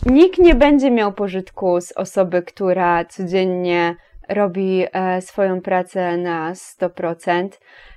nikt 0.07 0.38
nie 0.38 0.55
będzie 0.55 0.90
miał 0.90 1.12
pożytku 1.12 1.81
z 1.81 1.92
osoby, 1.92 2.42
która 2.42 3.05
codziennie 3.05 3.96
robi 4.29 4.85
e, 4.92 5.22
swoją 5.22 5.61
pracę 5.61 6.16
na 6.16 6.53
100%, 6.53 7.48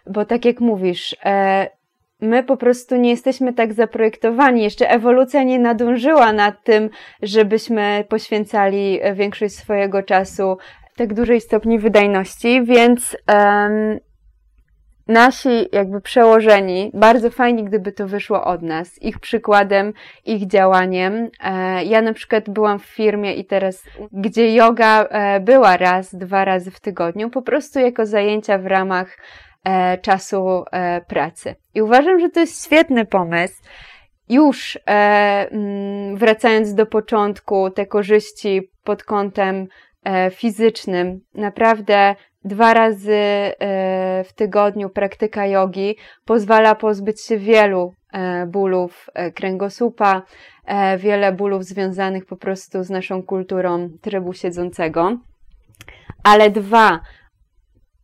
bo 0.08 0.26
tak 0.26 0.46
jak 0.46 0.60
mówisz, 0.60 1.16
e, 1.26 1.77
my 2.22 2.44
po 2.44 2.58
prostu 2.58 2.96
nie 2.96 3.10
jesteśmy 3.10 3.54
tak 3.54 3.74
zaprojektowani. 3.74 4.64
Jeszcze 4.64 4.90
ewolucja 4.90 5.44
nie 5.44 5.60
nadążyła 5.60 6.34
nad 6.34 6.64
tym, 6.64 6.90
żebyśmy 7.22 8.06
poświęcali 8.10 9.00
większość 9.14 9.56
swojego 9.56 10.04
czasu 10.04 10.58
tak 10.96 11.14
dużej 11.14 11.42
stopni 11.42 11.80
wydajności, 11.80 12.64
więc 12.64 13.18
um, 13.28 14.00
nasi 15.08 15.70
jakby 15.72 16.02
przełożeni, 16.02 16.92
bardzo 16.94 17.30
fajnie, 17.30 17.64
gdyby 17.64 17.92
to 17.92 18.08
wyszło 18.08 18.44
od 18.44 18.62
nas, 18.62 19.02
ich 19.02 19.20
przykładem, 19.20 19.94
ich 20.26 20.48
działaniem. 20.48 21.30
E, 21.44 21.84
ja 21.84 22.02
na 22.02 22.14
przykład 22.14 22.50
byłam 22.50 22.80
w 22.80 22.86
firmie 22.86 23.34
i 23.34 23.46
teraz, 23.46 23.84
gdzie 24.12 24.56
yoga 24.56 25.04
e, 25.04 25.40
była 25.40 25.78
raz, 25.78 26.16
dwa 26.16 26.46
razy 26.46 26.72
w 26.72 26.80
tygodniu, 26.80 27.30
po 27.30 27.42
prostu 27.42 27.80
jako 27.80 28.06
zajęcia 28.06 28.58
w 28.58 28.66
ramach 28.66 29.08
e, 29.08 29.47
czasu 30.02 30.64
pracy. 31.08 31.56
I 31.74 31.82
uważam, 31.82 32.20
że 32.20 32.30
to 32.30 32.40
jest 32.40 32.66
świetny 32.66 33.06
pomysł. 33.06 33.64
Już 34.30 34.80
mm, 34.86 36.18
wracając 36.18 36.74
do 36.74 36.86
początku, 36.86 37.70
te 37.70 37.86
korzyści 37.86 38.72
pod 38.84 39.04
kątem 39.04 39.68
fizycznym, 40.32 41.20
naprawdę 41.34 42.16
dwa 42.48 42.74
razy 42.74 43.14
e, 43.14 43.54
w 44.24 44.34
tygodniu 44.34 44.90
praktyka 44.90 45.46
jogi 45.46 45.96
pozwala 46.26 46.76
pozbyć 46.76 47.26
się 47.26 47.38
wielu 47.38 47.94
e, 48.14 48.46
bólów 48.46 49.10
e, 49.14 49.32
kręgosłupa, 49.32 50.22
wiele 50.98 51.32
bólów 51.32 51.64
związanych 51.64 52.26
po 52.26 52.36
prostu 52.36 52.84
z 52.84 52.90
naszą 52.90 53.24
kulturą 53.24 53.90
trybu 54.02 54.34
siedzącego. 54.34 55.18
Ale 56.24 56.50
dwa, 56.50 57.00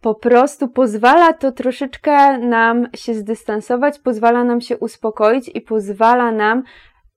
po 0.04 0.16
prostu 0.16 0.68
pozwala 0.68 1.34
to 1.34 1.52
troszeczkę 1.52 2.38
nam 2.38 2.88
się 2.96 3.13
zdystansować, 3.13 4.00
pozwala 4.00 4.44
nam 4.44 4.62
się 4.62 4.78
uspokoić 4.78 5.52
i 5.54 5.62
pozwala 5.62 6.32
nam 6.32 6.63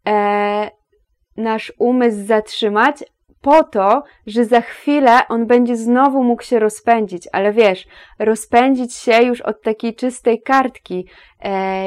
e, 0.09 0.71
nasz 1.37 1.73
umysł 1.79 2.27
zatrzymać, 2.27 3.05
po 3.41 3.65
to, 3.65 4.03
że 4.27 4.45
za 4.45 4.61
chwilę 4.61 5.29
on 5.29 5.47
będzie 5.47 5.77
znowu 5.77 6.23
mógł 6.25 6.43
się 6.43 6.59
rozpędzić, 6.59 7.29
ale 7.33 7.53
wiesz, 7.53 7.87
rozpędzić 8.19 8.95
się 8.95 9.23
już 9.23 9.41
od 9.41 9.63
takiej 9.63 9.95
czystej 9.95 10.43
kartki 10.43 11.07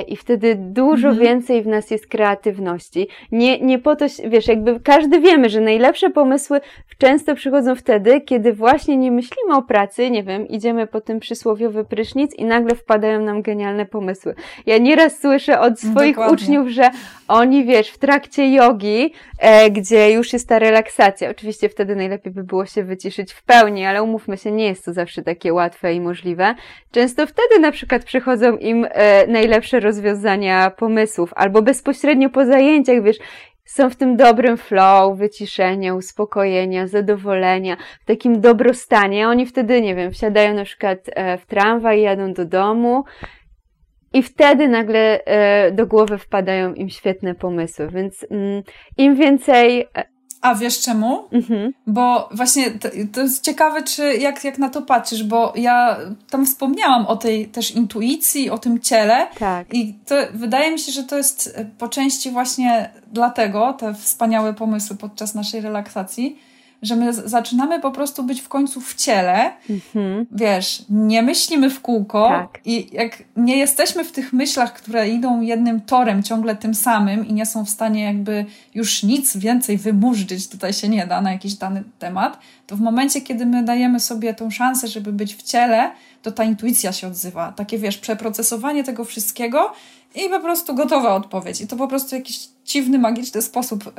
i 0.08 0.16
wtedy 0.16 0.56
dużo 0.56 1.08
mhm. 1.08 1.28
więcej 1.28 1.64
w 1.64 1.68
nas 1.68 1.92
jest 1.92 2.08
kreatywności. 2.08 3.08
Nie, 3.32 3.60
nie 3.60 3.80
po 3.80 3.96
to, 3.96 4.06
wiesz, 4.28 4.48
jakby 4.48 4.80
każdy 4.80 5.20
wiemy, 5.20 5.50
że 5.50 5.62
najlepsze 5.62 6.10
pomysły 6.10 6.62
często 6.98 7.36
przychodzą 7.36 7.76
wtedy, 7.76 8.22
kiedy 8.22 8.54
właśnie 8.54 8.98
nie 8.98 9.12
myślimy 9.12 9.56
o 9.56 9.62
pracy, 9.62 10.12
nie 10.12 10.24
wiem, 10.24 10.48
idziemy 10.48 10.88
po 10.88 11.02
tym 11.02 11.20
przysłowiowy 11.20 11.86
prysznic 11.86 12.36
i 12.36 12.46
nagle 12.46 12.76
wpadają 12.76 13.22
nam 13.22 13.42
genialne 13.42 13.86
pomysły. 13.86 14.36
Ja 14.66 14.78
nieraz 14.78 15.20
słyszę 15.20 15.60
od 15.60 15.80
swoich 15.80 16.16
Dokładnie. 16.16 16.34
uczniów, 16.34 16.68
że 16.68 16.90
oni, 17.28 17.66
wiesz, 17.66 17.90
w 17.90 17.98
trakcie 17.98 18.52
jogi, 18.52 19.14
e, 19.40 19.72
gdzie 19.72 20.12
już 20.12 20.34
jest 20.34 20.48
ta 20.50 20.60
relaksacja, 20.60 21.30
oczywiście 21.30 21.70
wtedy 21.70 21.96
najlepiej 21.96 22.34
by 22.34 22.44
było 22.44 22.66
się 22.66 22.84
wyciszyć 22.84 23.34
w 23.34 23.44
pełni, 23.44 23.86
ale 23.86 24.04
umówmy 24.04 24.38
się, 24.38 24.52
nie 24.52 24.66
jest 24.66 24.86
to 24.86 24.94
zawsze 24.94 25.22
takie 25.22 25.54
łatwe 25.54 25.94
i 25.94 26.02
możliwe. 26.02 26.56
Często 26.92 27.28
wtedy 27.28 27.60
na 27.60 27.72
przykład 27.72 28.04
przychodzą 28.04 28.58
im 28.58 28.88
e, 28.90 29.28
najlepsze 29.40 29.80
rozwiązania 29.80 30.72
pomysłów, 30.72 31.34
albo 31.36 31.62
bezpośrednio 31.62 32.30
po 32.30 32.46
zajęciach, 32.46 33.04
wiesz, 33.04 33.18
są 33.66 33.90
w 33.90 33.96
tym 33.96 34.18
dobrym 34.18 34.58
flow, 34.58 35.18
wyciszenia, 35.18 35.96
uspokojenia, 35.96 36.88
zadowolenia, 36.88 37.78
w 38.02 38.06
takim 38.06 38.42
dobrostanie. 38.42 39.28
Oni 39.28 39.46
wtedy, 39.46 39.82
nie 39.82 39.96
wiem, 39.96 40.12
wsiadają 40.12 40.54
na 40.54 40.64
przykład 40.64 41.00
e, 41.06 41.38
w 41.38 41.46
tramwaj, 41.46 42.02
jadą 42.02 42.34
do 42.34 42.46
domu 42.46 43.04
i 44.14 44.24
wtedy 44.24 44.68
nagle 44.68 45.26
e, 45.26 45.72
do 45.72 45.88
głowy 45.88 46.18
wpadają 46.18 46.74
im 46.74 46.90
świetne 46.90 47.36
pomysły. 47.36 47.90
Więc 47.90 48.26
mm, 48.32 48.64
im 48.98 49.16
więcej 49.16 49.82
e, 49.82 50.06
a 50.42 50.56
wiesz 50.56 50.80
czemu? 50.80 51.24
Mhm. 51.32 51.74
Bo 51.88 52.30
właśnie 52.32 52.72
to, 52.72 52.90
to, 53.14 53.22
jest 53.22 53.44
ciekawe, 53.44 53.84
czy 53.84 54.14
jak, 54.16 54.44
jak 54.44 54.58
na 54.58 54.70
to 54.70 54.82
patrzysz, 54.82 55.24
bo 55.24 55.54
ja 55.56 55.98
tam 56.30 56.46
wspomniałam 56.46 57.06
o 57.06 57.16
tej 57.16 57.48
też 57.48 57.72
intuicji, 57.72 58.50
o 58.50 58.58
tym 58.58 58.80
ciele. 58.80 59.28
Tak. 59.40 59.74
I 59.74 59.94
to 59.94 60.16
wydaje 60.34 60.72
mi 60.72 60.80
się, 60.80 60.92
że 60.92 61.04
to 61.04 61.18
jest 61.18 61.60
po 61.78 61.88
części 61.88 62.32
właśnie 62.32 62.90
dlatego 63.12 63.74
te 63.74 63.94
wspaniałe 63.94 64.54
pomysły 64.54 64.96
podczas 64.96 65.36
naszej 65.36 65.62
relaksacji, 65.62 66.40
że 66.82 66.96
my 66.96 67.14
zaczynamy 67.14 67.80
po 67.80 67.92
prostu 67.92 68.24
być 68.24 68.42
w 68.42 68.50
końcu 68.50 68.82
w 68.82 68.96
ciele, 68.96 69.52
mhm. 69.70 70.26
wiesz, 70.32 70.86
nie 70.90 71.22
myślimy 71.22 71.70
w 71.70 71.82
kółko 71.82 72.28
tak. 72.30 72.62
i 72.66 72.90
jak 72.92 73.24
nie 73.36 73.58
jesteśmy 73.58 74.04
w 74.04 74.12
tych 74.12 74.34
myślach, 74.34 74.74
które 74.74 75.10
idą 75.10 75.42
jednym 75.42 75.82
torem, 75.82 76.24
ciągle 76.24 76.56
tym 76.56 76.76
samym 76.76 77.28
i 77.28 77.34
nie 77.34 77.46
są 77.46 77.66
w 77.66 77.70
stanie 77.70 78.04
jakby 78.04 78.46
już 78.76 79.04
nic 79.04 79.38
więcej 79.38 79.78
wymurzyć, 79.78 80.48
tutaj 80.48 80.74
się 80.74 80.90
nie 80.90 81.08
da 81.08 81.22
na 81.22 81.32
jakiś 81.32 81.54
dany 81.54 81.84
temat, 82.00 82.40
to 82.68 82.76
w 82.76 82.82
momencie, 82.82 83.22
kiedy 83.22 83.46
my 83.46 83.64
dajemy 83.64 84.00
sobie 84.00 84.34
tą 84.34 84.52
szansę, 84.52 84.88
żeby 84.88 85.14
być 85.14 85.36
w 85.36 85.44
ciele, 85.44 85.92
to 86.22 86.32
ta 86.32 86.44
intuicja 86.44 86.92
się 86.92 87.08
odzywa. 87.08 87.52
Takie, 87.52 87.78
wiesz, 87.78 87.98
przeprocesowanie 87.98 88.84
tego 88.84 89.06
wszystkiego 89.06 89.74
i 90.16 90.30
po 90.30 90.40
prostu 90.40 90.76
gotowa 90.76 91.16
odpowiedź. 91.16 91.62
I 91.62 91.68
to 91.68 91.76
po 91.76 91.88
prostu 91.88 92.16
jakiś 92.16 92.48
dziwny, 92.66 93.00
magiczny 93.00 93.42
sposób 93.42 93.88
y, 93.88 93.92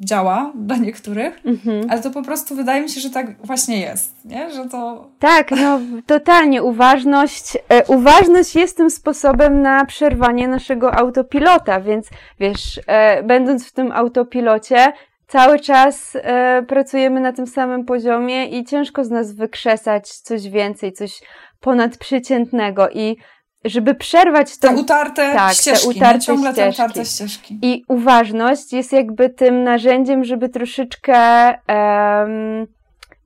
działa 0.00 0.52
dla 0.54 0.76
niektórych, 0.76 1.40
mhm. 1.44 1.90
ale 1.90 2.02
to 2.02 2.10
po 2.10 2.22
prostu 2.22 2.54
wydaje 2.54 2.82
mi 2.82 2.90
się, 2.90 3.00
że 3.00 3.10
tak 3.10 3.46
właśnie 3.46 3.80
jest, 3.80 4.14
nie? 4.24 4.50
Że 4.50 4.68
to... 4.68 5.08
Tak, 5.18 5.50
no 5.50 5.80
totalnie. 6.06 6.62
Uważność, 6.62 7.54
y, 7.54 7.58
uważność 7.86 8.54
jest 8.54 8.76
tym 8.76 8.90
sposobem 8.90 9.62
na 9.62 9.84
przerwanie 9.84 10.48
naszego 10.48 10.94
autopilota, 10.94 11.80
więc 11.80 12.06
wiesz, 12.40 12.78
y, 12.78 12.82
będąc 13.22 13.66
w 13.66 13.72
tym 13.72 13.92
autopilocie, 13.92 14.92
cały 15.28 15.60
czas 15.60 16.16
pracujemy 16.68 17.20
na 17.20 17.32
tym 17.32 17.46
samym 17.46 17.84
poziomie 17.84 18.46
i 18.46 18.64
ciężko 18.64 19.04
z 19.04 19.10
nas 19.10 19.32
wykrzesać 19.32 20.08
coś 20.08 20.48
więcej, 20.48 20.92
coś 20.92 21.20
ponadprzeciętnego 21.60 22.90
i 22.90 23.16
żeby 23.64 23.94
przerwać 23.94 24.58
te 24.58 24.70
utarte 24.70 25.32
tak, 25.32 25.54
ścieżki, 25.54 25.88
te 25.88 25.96
utarte 25.96 26.20
ciągle 26.20 26.52
ścieżki. 26.52 26.76
te 26.76 26.82
utarte 26.82 27.04
ścieżki. 27.04 27.58
I 27.62 27.84
uważność 27.88 28.72
jest 28.72 28.92
jakby 28.92 29.30
tym 29.30 29.64
narzędziem, 29.64 30.24
żeby 30.24 30.48
troszeczkę 30.48 31.48
um, 31.48 32.66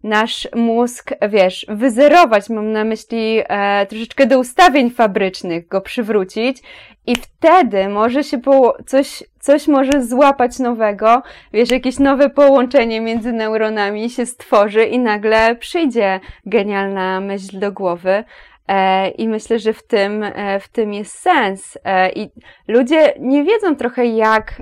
nasz 0.03 0.49
mózg, 0.55 1.11
wiesz, 1.29 1.67
wyzerować, 1.69 2.49
mam 2.49 2.73
na 2.73 2.85
myśli 2.85 3.41
e, 3.49 3.87
troszeczkę 3.87 4.27
do 4.27 4.39
ustawień 4.39 4.91
fabrycznych, 4.91 5.69
go 5.69 5.81
przywrócić 5.81 6.63
i 7.07 7.17
wtedy 7.17 7.89
może 7.89 8.25
się 8.25 8.39
po, 8.39 8.77
coś, 8.87 9.23
coś 9.41 9.69
może 9.69 10.05
złapać 10.05 10.59
nowego, 10.59 11.23
wiesz, 11.53 11.71
jakieś 11.71 11.99
nowe 11.99 12.31
połączenie 12.31 13.01
między 13.01 13.33
neuronami 13.33 14.11
się 14.11 14.27
stworzy 14.27 14.85
i 14.85 14.99
nagle 14.99 15.57
przyjdzie 15.57 16.21
genialna 16.47 17.21
myśl 17.21 17.59
do 17.59 17.73
głowy. 17.73 18.25
E, 18.69 19.09
I 19.09 19.29
myślę, 19.29 19.59
że 19.59 19.73
w 19.73 19.83
tym, 19.87 20.23
e, 20.23 20.61
w 20.61 20.69
tym 20.69 20.95
jest 20.95 21.19
sens. 21.19 21.79
E, 21.85 22.13
I 22.13 22.31
ludzie 22.69 23.15
nie 23.21 23.45
wiedzą 23.45 23.77
trochę, 23.77 24.07
jak 24.07 24.55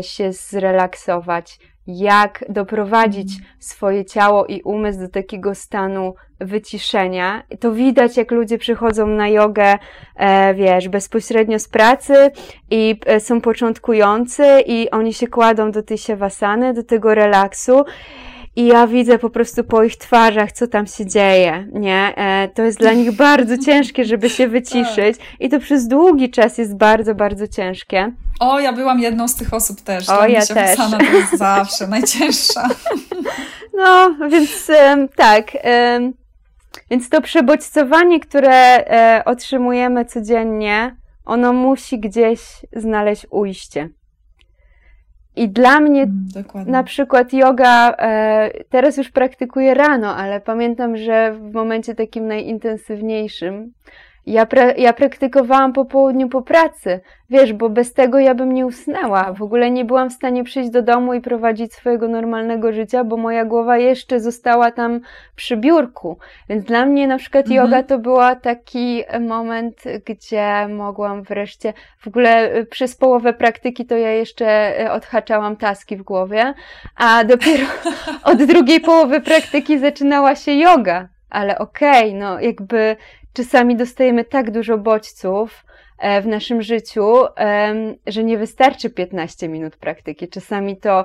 się 0.00 0.32
zrelaksować, 0.32 1.58
jak 1.86 2.44
doprowadzić 2.48 3.32
swoje 3.58 4.04
ciało 4.04 4.46
i 4.46 4.62
umysł 4.62 5.00
do 5.00 5.08
takiego 5.08 5.54
stanu 5.54 6.14
wyciszenia. 6.40 7.42
To 7.60 7.72
widać, 7.72 8.16
jak 8.16 8.30
ludzie 8.30 8.58
przychodzą 8.58 9.06
na 9.06 9.28
jogę, 9.28 9.78
wiesz, 10.54 10.88
bezpośrednio 10.88 11.58
z 11.58 11.68
pracy 11.68 12.30
i 12.70 13.00
są 13.18 13.40
początkujący 13.40 14.44
i 14.66 14.90
oni 14.90 15.12
się 15.12 15.26
kładą 15.26 15.70
do 15.70 15.82
tej 15.82 15.98
siewasany, 15.98 16.74
do 16.74 16.82
tego 16.82 17.14
relaksu 17.14 17.84
i 18.56 18.66
ja 18.66 18.86
widzę 18.86 19.18
po 19.18 19.30
prostu 19.30 19.64
po 19.64 19.82
ich 19.84 19.96
twarzach, 19.96 20.52
co 20.52 20.66
tam 20.66 20.86
się 20.86 21.06
dzieje, 21.06 21.66
nie? 21.72 22.12
E, 22.16 22.48
to 22.48 22.62
jest 22.62 22.78
dla 22.78 22.92
nich 22.92 23.12
bardzo 23.12 23.58
ciężkie, 23.58 24.04
żeby 24.04 24.30
się 24.30 24.48
wyciszyć 24.48 25.16
i 25.40 25.48
to 25.48 25.60
przez 25.60 25.88
długi 25.88 26.30
czas 26.30 26.58
jest 26.58 26.76
bardzo, 26.76 27.14
bardzo 27.14 27.48
ciężkie. 27.48 28.12
O, 28.40 28.60
ja 28.60 28.72
byłam 28.72 29.00
jedną 29.00 29.28
z 29.28 29.34
tych 29.34 29.54
osób 29.54 29.80
też. 29.80 30.08
O, 30.08 30.26
ja 30.26 30.40
się 30.40 30.54
też. 30.54 30.76
to 30.76 31.02
jest 31.02 31.38
zawsze 31.38 31.86
najcięższa. 31.86 32.68
No, 33.76 34.14
więc 34.30 34.70
tak. 35.16 35.46
Więc 36.90 37.08
to 37.08 37.20
przebodźcowanie, 37.20 38.20
które 38.20 38.86
e, 38.86 39.22
otrzymujemy 39.24 40.04
codziennie, 40.04 40.96
ono 41.24 41.52
musi 41.52 42.00
gdzieś 42.00 42.40
znaleźć 42.76 43.26
ujście. 43.30 43.88
I 45.36 45.48
dla 45.48 45.80
mnie 45.80 46.02
mm, 46.02 46.26
na 46.66 46.82
przykład 46.82 47.32
yoga, 47.32 47.94
e, 47.98 48.50
teraz 48.68 48.96
już 48.96 49.10
praktykuję 49.10 49.74
rano, 49.74 50.16
ale 50.16 50.40
pamiętam, 50.40 50.96
że 50.96 51.32
w 51.32 51.52
momencie 51.52 51.94
takim 51.94 52.26
najintensywniejszym 52.26 53.72
ja, 54.26 54.46
pra, 54.46 54.72
ja 54.76 54.92
praktykowałam 54.92 55.72
po 55.72 55.84
południu 55.84 56.28
po 56.28 56.42
pracy, 56.42 57.00
wiesz, 57.30 57.52
bo 57.52 57.68
bez 57.68 57.92
tego 57.92 58.18
ja 58.18 58.34
bym 58.34 58.52
nie 58.52 58.66
usnęła. 58.66 59.32
W 59.32 59.42
ogóle 59.42 59.70
nie 59.70 59.84
byłam 59.84 60.10
w 60.10 60.12
stanie 60.12 60.44
przyjść 60.44 60.70
do 60.70 60.82
domu 60.82 61.14
i 61.14 61.20
prowadzić 61.20 61.74
swojego 61.74 62.08
normalnego 62.08 62.72
życia, 62.72 63.04
bo 63.04 63.16
moja 63.16 63.44
głowa 63.44 63.78
jeszcze 63.78 64.20
została 64.20 64.70
tam 64.70 65.00
przy 65.36 65.56
biurku. 65.56 66.18
Więc 66.48 66.64
dla 66.64 66.86
mnie 66.86 67.06
na 67.06 67.18
przykład 67.18 67.46
mhm. 67.46 67.64
yoga 67.64 67.82
to 67.82 67.98
była 67.98 68.34
taki 68.36 69.04
moment, 69.20 69.82
gdzie 70.06 70.68
mogłam 70.68 71.22
wreszcie, 71.22 71.72
w 71.98 72.08
ogóle 72.08 72.56
y, 72.56 72.66
przez 72.66 72.96
połowę 72.96 73.32
praktyki 73.32 73.86
to 73.86 73.96
ja 73.96 74.10
jeszcze 74.10 74.80
y, 74.80 74.90
odhaczałam 74.90 75.56
taski 75.56 75.96
w 75.96 76.02
głowie, 76.02 76.54
a 76.96 77.24
dopiero 77.34 77.66
od 78.24 78.44
drugiej 78.44 78.80
połowy 78.80 79.20
praktyki 79.20 79.78
zaczynała 79.78 80.34
się 80.34 80.52
yoga 80.52 81.08
ale 81.34 81.58
okej, 81.58 82.08
okay, 82.08 82.20
no 82.20 82.40
jakby 82.40 82.96
czasami 83.34 83.76
dostajemy 83.76 84.24
tak 84.24 84.50
dużo 84.50 84.78
bodźców 84.78 85.64
e, 85.98 86.22
w 86.22 86.26
naszym 86.26 86.62
życiu, 86.62 87.14
że 88.06 88.24
nie 88.24 88.38
wystarczy 88.38 88.90
15 88.90 89.48
minut 89.48 89.76
praktyki. 89.76 90.28
Czasami 90.28 90.76
to 90.76 91.04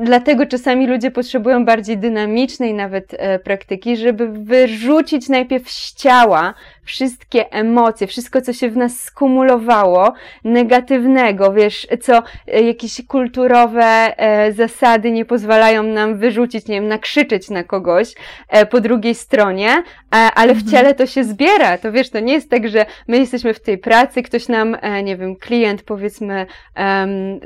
Dlatego 0.00 0.46
czasami 0.46 0.86
ludzie 0.86 1.10
potrzebują 1.10 1.64
bardziej 1.64 1.98
dynamicznej 1.98 2.74
nawet 2.74 3.14
e, 3.18 3.38
praktyki, 3.38 3.96
żeby 3.96 4.28
wyrzucić 4.28 5.28
najpierw 5.28 5.70
z 5.70 5.94
ciała 5.94 6.54
wszystkie 6.86 7.52
emocje, 7.52 8.06
wszystko, 8.06 8.40
co 8.40 8.52
się 8.52 8.68
w 8.68 8.76
nas 8.76 9.00
skumulowało, 9.00 10.12
negatywnego, 10.44 11.52
wiesz, 11.52 11.86
co 12.00 12.22
e, 12.46 12.62
jakieś 12.62 13.06
kulturowe 13.06 13.84
e, 14.16 14.52
zasady 14.52 15.10
nie 15.10 15.24
pozwalają 15.24 15.82
nam 15.82 16.18
wyrzucić, 16.18 16.68
nie 16.68 16.74
wiem, 16.74 16.88
nakrzyczeć 16.88 17.50
na 17.50 17.64
kogoś 17.64 18.14
e, 18.48 18.66
po 18.66 18.80
drugiej 18.80 19.14
stronie, 19.14 19.82
ale 20.10 20.54
w 20.54 20.62
mhm. 20.62 20.70
ciele 20.70 20.94
to 20.94 21.06
się 21.06 21.24
zbiera. 21.24 21.78
To 21.78 21.92
wiesz, 21.92 22.10
to 22.10 22.20
nie 22.20 22.32
jest 22.32 22.50
tak, 22.50 22.68
że 22.68 22.86
my 23.08 23.18
jesteśmy 23.18 23.54
w 23.54 23.60
tej 23.60 23.78
pracy, 23.78 24.22
ktoś 24.22 24.48
nam, 24.48 24.76
nie 25.04 25.16
wiem, 25.16 25.36
klient 25.36 25.82
powiedzmy 25.82 26.46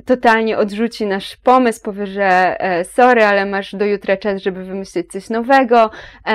totalnie 0.05 0.59
odrzuci 0.59 1.07
nasz 1.07 1.37
pomysł, 1.37 1.83
powie, 1.83 2.07
że 2.07 2.57
sorry, 2.93 3.25
ale 3.25 3.47
masz 3.47 3.75
do 3.75 3.85
jutra 3.85 4.17
czas, 4.17 4.43
żeby 4.43 4.65
wymyślić 4.65 5.13
coś 5.13 5.31
nowego 5.31 5.91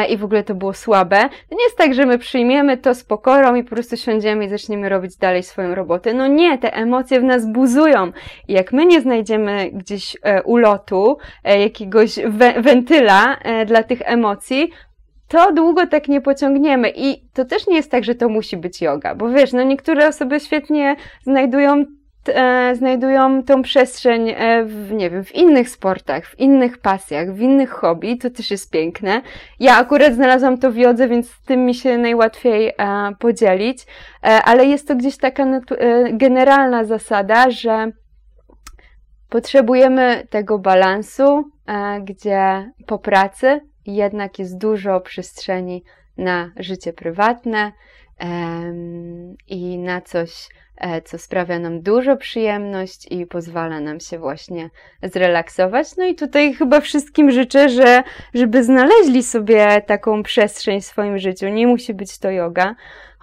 i 0.10 0.18
w 0.18 0.24
ogóle 0.24 0.44
to 0.44 0.56
było 0.56 0.74
słabe. 0.74 1.30
To 1.50 1.56
nie 1.56 1.64
jest 1.64 1.78
tak, 1.78 1.94
że 1.94 2.06
my 2.06 2.18
przyjmiemy 2.18 2.78
to 2.78 2.95
z 2.96 3.04
pokorą 3.04 3.56
i 3.56 3.64
po 3.64 3.70
prostu 3.70 3.98
siądziemy 3.98 4.46
i 4.46 4.50
zaczniemy 4.50 4.90
robić 4.90 5.18
dalej 5.18 5.44
swoją 5.44 5.76
robotę. 5.76 6.14
No 6.14 6.28
nie, 6.28 6.58
te 6.58 6.74
emocje 6.74 7.20
w 7.20 7.24
nas 7.24 7.52
buzują. 7.52 8.12
I 8.48 8.54
jak 8.54 8.74
my 8.74 8.86
nie 8.86 9.02
znajdziemy 9.02 9.70
gdzieś 9.74 10.18
e, 10.22 10.44
ulotu, 10.44 11.18
e, 11.44 11.62
jakiegoś 11.62 12.20
we 12.28 12.62
wentyla 12.62 13.36
e, 13.36 13.66
dla 13.66 13.84
tych 13.84 14.02
emocji, 14.06 14.72
to 15.28 15.54
długo 15.54 15.88
tak 15.88 16.08
nie 16.08 16.22
pociągniemy. 16.22 16.92
I 16.96 17.30
to 17.34 17.46
też 17.46 17.68
nie 17.68 17.76
jest 17.76 17.92
tak, 17.92 18.04
że 18.04 18.16
to 18.16 18.30
musi 18.30 18.58
być 18.58 18.82
yoga, 18.82 19.16
bo 19.16 19.30
wiesz, 19.30 19.54
no 19.54 19.64
niektóre 19.64 20.08
osoby 20.08 20.40
świetnie 20.40 20.96
znajdują 21.24 21.86
e, 22.30 22.76
znajdują 22.76 23.44
tą 23.44 23.62
przestrzeń 23.62 24.30
e, 24.30 24.66
w, 24.66 24.92
nie 24.92 25.10
wiem, 25.10 25.24
w 25.24 25.36
innych 25.36 25.70
sportach, 25.70 26.26
w 26.26 26.40
innych 26.40 26.78
pasjach, 26.78 27.34
w 27.34 27.40
innych 27.40 27.70
hobby, 27.70 28.18
to 28.18 28.30
też 28.30 28.52
jest 28.52 28.72
piękne. 28.72 29.22
Ja 29.60 29.78
akurat 29.78 30.14
znalazłam 30.14 30.58
to 30.58 30.72
w 30.72 30.78
jodze, 30.78 31.08
więc 31.08 31.30
z 31.30 31.42
tym 31.42 31.66
mi 31.66 31.76
się 31.76 31.98
najłatwiej 31.98 32.68
e, 32.68 32.74
podzielić, 33.20 33.86
ale 34.22 34.66
jest 34.66 34.88
to 34.88 34.96
gdzieś 34.96 35.18
taka 35.18 35.62
generalna 36.14 36.84
zasada, 36.84 37.50
że 37.50 37.92
potrzebujemy 39.30 40.28
tego 40.30 40.60
balansu, 40.60 41.52
gdzie 42.02 42.72
po 42.86 43.00
pracy 43.00 43.62
jednak 43.86 44.40
jest 44.40 44.58
dużo 44.58 45.02
przestrzeni 45.02 45.84
na 46.18 46.52
życie 46.58 46.94
prywatne 46.94 47.72
i 49.48 49.78
na 49.78 50.02
coś, 50.02 50.50
co 51.06 51.18
sprawia 51.18 51.60
nam 51.60 51.82
dużo 51.82 52.18
przyjemność 52.18 53.08
i 53.12 53.26
pozwala 53.26 53.80
nam 53.80 54.00
się 54.00 54.20
właśnie 54.20 54.70
zrelaksować. 55.04 55.96
No 55.98 56.06
i 56.06 56.16
tutaj 56.16 56.54
chyba 56.54 56.82
wszystkim 56.82 57.32
życzę, 57.32 57.70
że, 57.70 58.04
żeby 58.34 58.64
znaleźli 58.64 59.24
sobie 59.24 59.82
taką 59.82 60.24
przestrzeń 60.24 60.82
w 60.82 60.86
swoim 60.86 61.20
życiu. 61.20 61.48
Nie 61.48 61.68
musi 61.68 61.94
być 61.94 62.18
to 62.18 62.32
yoga, 62.32 62.76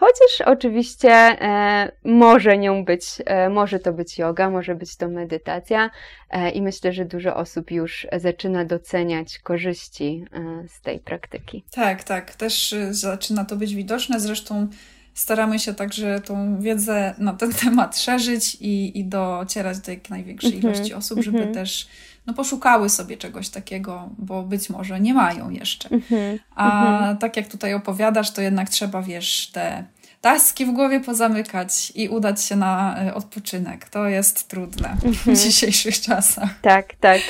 chociaż 0.03 0.41
oczywiście 0.47 1.11
e, 1.11 1.93
może 2.05 2.59
nią 2.59 2.85
być, 2.85 3.05
e, 3.27 3.49
może 3.49 3.79
to 3.79 3.93
być 3.93 4.19
yoga, 4.19 4.51
może 4.51 4.75
być 4.75 4.97
to 4.97 5.09
medytacja 5.09 5.91
e, 6.31 6.51
i 6.51 6.63
myślę, 6.63 6.93
że 6.93 7.05
dużo 7.05 7.37
osób 7.37 7.71
już 7.71 8.07
zaczyna 8.17 8.65
doceniać 8.65 9.39
korzyści 9.39 10.25
e, 10.33 10.69
z 10.69 10.81
tej 10.81 11.01
praktyki. 11.01 11.65
Tak, 11.71 12.05
tak, 12.05 12.35
też 12.35 12.73
e, 12.73 12.95
zaczyna 12.95 13.45
to 13.45 13.57
być 13.57 13.75
widoczne. 13.75 14.21
Zresztą 14.21 14.69
staramy 15.15 15.59
się 15.59 15.75
także 15.75 16.21
tą 16.21 16.61
wiedzę 16.61 17.15
na 17.19 17.33
ten 17.33 17.53
temat 17.65 17.99
szerzyć 17.99 18.57
i, 18.61 18.99
i 18.99 19.05
docierać 19.05 19.79
do 19.79 19.91
jak 19.93 20.11
największej 20.11 20.51
mm 20.51 20.61
-hmm. 20.61 20.65
ilości 20.65 20.95
osób, 20.95 21.23
żeby 21.23 21.39
mm 21.39 21.51
-hmm. 21.51 21.55
też 21.55 21.89
no, 22.27 22.35
poszukały 22.35 22.89
sobie 22.89 23.17
czegoś 23.17 23.49
takiego, 23.49 24.09
bo 24.19 24.43
być 24.43 24.71
może 24.71 25.01
nie 25.01 25.15
mają 25.15 25.51
jeszcze. 25.51 25.89
Mm 25.89 26.01
-hmm. 26.01 26.39
A 26.55 26.93
mhm. 26.93 27.19
tak 27.19 27.37
jak 27.37 27.49
tutaj 27.49 27.75
opowiadasz, 27.75 28.31
to 28.31 28.43
jednak 28.43 28.69
trzeba, 28.69 29.03
wiesz, 29.03 29.51
te 29.53 29.85
taski 30.21 30.67
w 30.67 30.73
głowie 30.73 31.01
pozamykać 31.01 31.93
i 31.95 32.09
udać 32.09 32.45
się 32.45 32.57
na 32.57 32.99
e, 33.03 33.15
odpoczynek. 33.15 33.89
To 33.89 34.09
jest 34.09 34.49
trudne 34.49 34.97
w 35.01 35.05
mhm. 35.05 35.37
dzisiejszych 35.43 36.01
czasach. 36.01 36.61
Tak, 36.61 36.95
tak. 37.01 37.21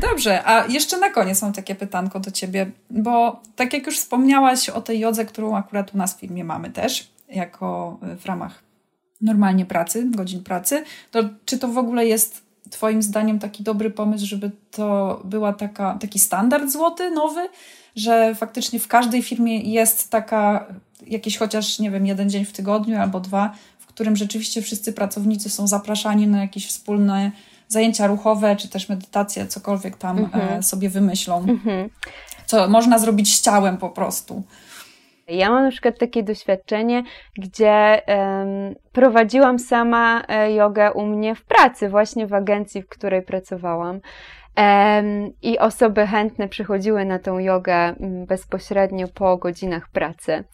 Dobrze, 0.00 0.44
a 0.44 0.66
jeszcze 0.66 0.98
na 0.98 1.10
koniec 1.10 1.42
mam 1.42 1.52
takie 1.52 1.74
pytanko 1.74 2.20
do 2.20 2.30
Ciebie, 2.30 2.70
bo 2.90 3.42
tak 3.56 3.72
jak 3.72 3.86
już 3.86 3.98
wspomniałaś 3.98 4.68
o 4.68 4.80
tej 4.80 5.00
jodze, 5.00 5.24
którą 5.24 5.56
akurat 5.56 5.94
u 5.94 5.98
nas 5.98 6.14
w 6.14 6.20
firmie 6.20 6.44
mamy 6.44 6.70
też, 6.70 7.10
jako 7.28 7.98
y, 8.12 8.16
w 8.16 8.26
ramach 8.26 8.62
normalnie 9.20 9.66
pracy, 9.66 10.10
godzin 10.10 10.44
pracy, 10.44 10.84
to 11.10 11.20
czy 11.44 11.58
to 11.58 11.68
w 11.68 11.78
ogóle 11.78 12.06
jest 12.06 12.48
Twoim 12.70 13.02
zdaniem 13.02 13.38
taki 13.38 13.62
dobry 13.62 13.90
pomysł, 13.90 14.26
żeby 14.26 14.50
to 14.70 15.20
była 15.24 15.52
taka, 15.52 15.98
taki 16.00 16.18
standard 16.18 16.70
złoty, 16.70 17.10
nowy, 17.10 17.48
że 17.96 18.34
faktycznie 18.34 18.78
w 18.78 18.88
każdej 18.88 19.22
firmie 19.22 19.60
jest 19.60 20.10
taka 20.10 20.66
jakiś 21.06 21.36
chociaż, 21.36 21.78
nie 21.78 21.90
wiem, 21.90 22.06
jeden 22.06 22.30
dzień 22.30 22.44
w 22.44 22.52
tygodniu 22.52 22.98
albo 22.98 23.20
dwa, 23.20 23.54
w 23.78 23.86
którym 23.86 24.16
rzeczywiście 24.16 24.62
wszyscy 24.62 24.92
pracownicy 24.92 25.50
są 25.50 25.66
zapraszani 25.66 26.26
na 26.26 26.42
jakieś 26.42 26.66
wspólne 26.66 27.32
zajęcia 27.68 28.06
ruchowe, 28.06 28.56
czy 28.56 28.68
też 28.68 28.88
medytacje, 28.88 29.46
cokolwiek 29.46 29.96
tam 29.96 30.18
mhm. 30.18 30.62
sobie 30.62 30.90
wymyślą. 30.90 31.38
Mhm. 31.38 31.90
Co 32.46 32.68
można 32.68 32.98
zrobić 32.98 33.36
z 33.36 33.40
ciałem 33.40 33.76
po 33.76 33.90
prostu. 33.90 34.42
Ja 35.28 35.50
mam 35.50 35.64
na 35.64 35.70
przykład 35.70 35.98
takie 35.98 36.22
doświadczenie, 36.22 37.02
gdzie 37.38 38.02
um, 38.06 38.74
prowadziłam 38.92 39.58
sama 39.58 40.22
e, 40.28 40.52
jogę 40.52 40.92
u 40.92 41.06
mnie 41.06 41.34
w 41.34 41.44
pracy, 41.44 41.88
właśnie 41.88 42.26
w 42.26 42.34
agencji, 42.34 42.82
w 42.82 42.88
której 42.88 43.22
pracowałam. 43.22 44.00
Um, 44.56 45.32
I 45.42 45.58
osoby 45.58 46.06
chętne 46.06 46.48
przychodziły 46.48 47.04
na 47.04 47.18
tą 47.18 47.38
jogę 47.38 47.94
bezpośrednio 48.28 49.08
po 49.08 49.36
godzinach 49.36 49.88
pracy. 49.88 50.44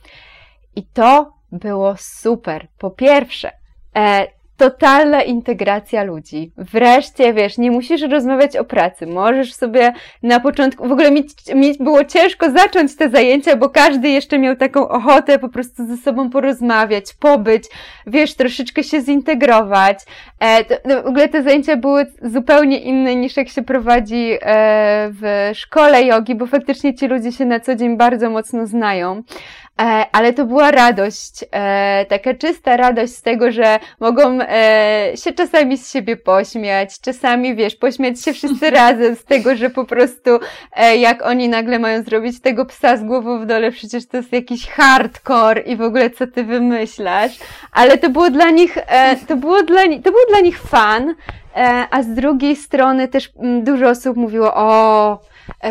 I 0.76 0.86
to 0.86 1.32
było 1.52 1.94
super. 1.96 2.68
Po 2.78 2.90
pierwsze, 2.90 3.50
e, 3.96 4.26
totalna 4.56 5.22
integracja 5.22 6.02
ludzi. 6.02 6.52
Wreszcie, 6.56 7.34
wiesz, 7.34 7.58
nie 7.58 7.70
musisz 7.70 8.02
rozmawiać 8.02 8.56
o 8.56 8.64
pracy. 8.64 9.06
Możesz 9.06 9.54
sobie 9.54 9.92
na 10.22 10.40
początku, 10.40 10.88
w 10.88 10.92
ogóle 10.92 11.10
mi, 11.10 11.24
mi 11.54 11.74
było 11.80 12.04
ciężko 12.04 12.50
zacząć 12.50 12.96
te 12.96 13.10
zajęcia, 13.10 13.56
bo 13.56 13.70
każdy 13.70 14.08
jeszcze 14.08 14.38
miał 14.38 14.56
taką 14.56 14.88
ochotę 14.88 15.38
po 15.38 15.48
prostu 15.48 15.86
ze 15.86 15.96
sobą 15.96 16.30
porozmawiać, 16.30 17.04
pobyć, 17.20 17.64
wiesz, 18.06 18.34
troszeczkę 18.34 18.84
się 18.84 19.00
zintegrować. 19.00 19.98
E, 20.40 20.64
to, 20.64 20.74
no, 20.84 21.02
w 21.02 21.06
ogóle 21.06 21.28
te 21.28 21.42
zajęcia 21.42 21.76
były 21.76 22.06
zupełnie 22.22 22.78
inne 22.78 23.16
niż 23.16 23.36
jak 23.36 23.48
się 23.48 23.62
prowadzi 23.62 24.32
e, 24.42 25.10
w 25.12 25.50
szkole 25.54 26.02
jogi, 26.04 26.34
bo 26.34 26.46
faktycznie 26.46 26.94
ci 26.94 27.06
ludzie 27.06 27.32
się 27.32 27.44
na 27.44 27.60
co 27.60 27.74
dzień 27.74 27.96
bardzo 27.96 28.30
mocno 28.30 28.66
znają. 28.66 29.22
E, 29.80 30.06
ale 30.12 30.32
to 30.32 30.44
była 30.44 30.70
radość, 30.70 31.44
e, 31.52 32.06
taka 32.08 32.34
czysta 32.34 32.76
radość 32.76 33.12
z 33.12 33.22
tego, 33.22 33.52
że 33.52 33.78
mogą 34.00 34.38
e, 34.40 35.12
się 35.14 35.32
czasami 35.32 35.78
z 35.78 35.92
siebie 35.92 36.16
pośmiać, 36.16 37.00
czasami, 37.00 37.54
wiesz, 37.54 37.76
pośmiać 37.76 38.22
się 38.22 38.32
wszyscy 38.32 38.70
razem 38.80 39.16
z 39.16 39.24
tego, 39.24 39.56
że 39.56 39.70
po 39.70 39.84
prostu 39.84 40.30
jak 40.98 41.26
oni 41.26 41.48
nagle 41.48 41.78
mają 41.78 42.02
zrobić 42.02 42.40
tego 42.40 42.66
psa 42.66 42.96
z 42.96 43.04
głową 43.04 43.40
w 43.40 43.46
dole, 43.46 43.72
przecież 43.72 44.06
to 44.06 44.16
jest 44.16 44.32
jakiś 44.32 44.68
hardcore 44.68 45.60
i 45.60 45.76
w 45.76 45.82
ogóle 45.82 46.10
co 46.10 46.26
ty 46.26 46.44
wymyślasz, 46.44 47.38
ale 47.72 47.98
to 47.98 48.10
było 48.10 48.30
dla 48.30 48.50
nich, 48.50 48.78
to 49.28 49.36
było 49.36 49.62
dla, 49.62 49.82
to 49.82 50.12
był 50.12 50.20
dla 50.28 50.40
nich 50.40 50.60
fan, 50.60 51.14
a 51.90 52.02
z 52.02 52.14
drugiej 52.14 52.56
strony 52.56 53.08
też 53.08 53.30
mm, 53.38 53.64
dużo 53.64 53.88
osób 53.88 54.16
mówiło, 54.16 54.54
o, 54.54 55.18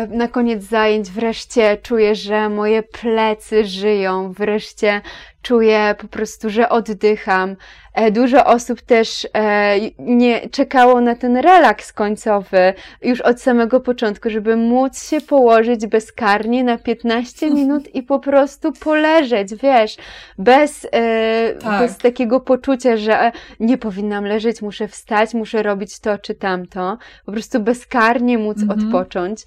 na 0.08 0.28
koniec 0.28 0.62
zajęć 0.62 1.10
wreszcie 1.10 1.76
czuję, 1.82 2.14
że 2.14 2.48
moje 2.48 2.82
plecy 2.82 3.64
żyją, 3.64 4.32
wreszcie 4.32 5.00
czuję 5.44 5.94
po 5.98 6.08
prostu, 6.08 6.50
że 6.50 6.68
oddycham. 6.68 7.56
E, 7.94 8.10
dużo 8.10 8.46
osób 8.46 8.80
też 8.80 9.28
e, 9.34 9.76
nie 9.98 10.48
czekało 10.48 11.00
na 11.00 11.14
ten 11.14 11.36
relaks 11.36 11.92
końcowy 11.92 12.74
już 13.02 13.20
od 13.20 13.40
samego 13.40 13.80
początku, 13.80 14.30
żeby 14.30 14.56
móc 14.56 15.08
się 15.08 15.20
położyć 15.20 15.86
bezkarnie 15.86 16.64
na 16.64 16.78
15 16.78 17.50
minut 17.50 17.94
i 17.94 18.02
po 18.02 18.18
prostu 18.18 18.72
poleżeć, 18.72 19.54
wiesz, 19.54 19.96
bez, 20.38 20.86
e, 20.92 21.54
tak. 21.60 21.80
bez 21.80 21.98
takiego 21.98 22.40
poczucia, 22.40 22.96
że 22.96 23.32
nie 23.60 23.78
powinnam 23.78 24.24
leżeć, 24.24 24.62
muszę 24.62 24.88
wstać, 24.88 25.34
muszę 25.34 25.62
robić 25.62 26.00
to 26.00 26.18
czy 26.18 26.34
tamto. 26.34 26.98
Po 27.26 27.32
prostu 27.32 27.60
bezkarnie 27.60 28.38
móc 28.38 28.62
mhm. 28.62 28.80
odpocząć. 28.80 29.42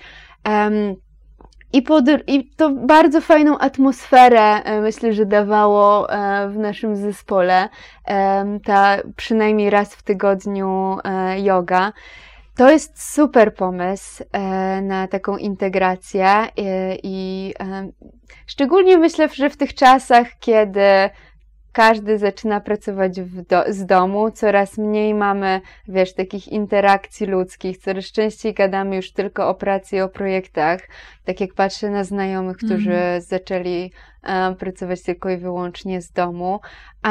Um, 0.47 0.95
i, 1.73 1.83
I 2.27 2.49
to 2.55 2.69
bardzo 2.69 3.21
fajną 3.21 3.57
atmosferę 3.57 4.41
e, 4.41 4.81
myślę, 4.81 5.13
że 5.13 5.25
dawało 5.25 6.09
e, 6.09 6.49
w 6.49 6.57
naszym 6.57 6.95
zespole 6.95 7.69
ta 8.65 8.97
przynajmniej 9.15 9.69
raz 9.69 9.95
w 9.95 10.03
tygodniu 10.03 10.97
e, 11.03 11.39
yoga. 11.39 11.93
To 12.55 12.69
jest 12.69 13.13
super 13.13 13.55
pomysł 13.55 14.23
na 14.81 15.07
taką 15.07 15.37
integrację 15.37 16.47
i 17.03 17.53
szczególnie 18.47 18.97
myślę, 18.97 19.29
że 19.33 19.49
w 19.49 19.57
tych 19.57 19.73
czasach, 19.73 20.27
kiedy 20.39 20.81
każdy 21.77 22.17
zaczyna 22.17 22.59
pracować 22.59 23.19
do, 23.49 23.63
z 23.67 23.85
domu, 23.85 24.31
coraz 24.31 24.77
mniej 24.77 25.13
mamy, 25.13 25.61
wiesz, 25.87 26.13
takich 26.13 26.47
interakcji 26.47 27.27
ludzkich, 27.27 27.77
coraz 27.77 28.05
częściej 28.05 28.53
gadamy 28.53 28.95
już 28.95 29.11
tylko 29.11 29.49
o 29.49 29.55
pracy 29.55 29.95
i 29.95 30.01
o 30.01 30.09
projektach. 30.09 30.81
Tak 31.25 31.41
jak 31.41 31.53
patrzę 31.53 31.89
na 31.89 32.03
znajomych, 32.03 32.57
którzy 32.57 32.93
mm. 32.93 33.21
zaczęli 33.21 33.91
um, 34.23 34.55
pracować 34.55 35.01
tylko 35.01 35.29
i 35.29 35.37
wyłącznie 35.37 36.01
z 36.01 36.11
domu. 36.11 36.59
E, 37.07 37.09